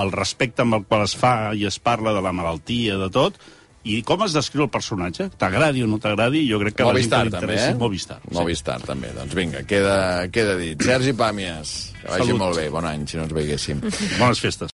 el 0.00 0.12
respecte 0.14 0.62
amb 0.62 0.78
el 0.78 0.84
qual 0.86 1.08
es 1.08 1.16
fa 1.18 1.50
i 1.58 1.66
es 1.66 1.80
parla 1.82 2.14
de 2.14 2.22
la 2.22 2.32
malaltia, 2.32 2.98
de 3.00 3.10
tot, 3.10 3.40
i 3.80 4.02
com 4.04 4.20
es 4.26 4.34
descriu 4.36 4.66
el 4.66 4.70
personatge, 4.72 5.30
t'agradi 5.40 5.80
o 5.80 5.86
no 5.88 5.96
t'agradi, 6.02 6.42
jo 6.44 6.58
crec 6.60 6.74
que 6.76 6.84
la 6.84 6.92
gent 6.92 7.08
Movistar, 7.08 7.20
que 7.20 7.30
li 7.30 7.32
també, 7.32 7.54
eh? 7.56 7.76
Movistar. 7.80 8.18
sí. 8.26 8.34
Movistar, 8.36 8.76
també. 8.84 9.12
Doncs 9.16 9.36
vinga, 9.38 9.62
queda, 9.68 9.94
queda 10.32 10.56
dit. 10.60 10.82
Sergi 10.84 11.14
Pàmies, 11.16 11.72
que 12.02 12.10
vagi 12.10 12.26
Salut. 12.26 12.42
molt 12.42 12.60
bé. 12.60 12.66
Bon 12.74 12.84
any, 12.84 13.06
si 13.08 13.16
no 13.16 13.24
ens 13.24 13.32
veiéssim. 13.32 13.80
Bones 14.20 14.42
festes. 14.44 14.68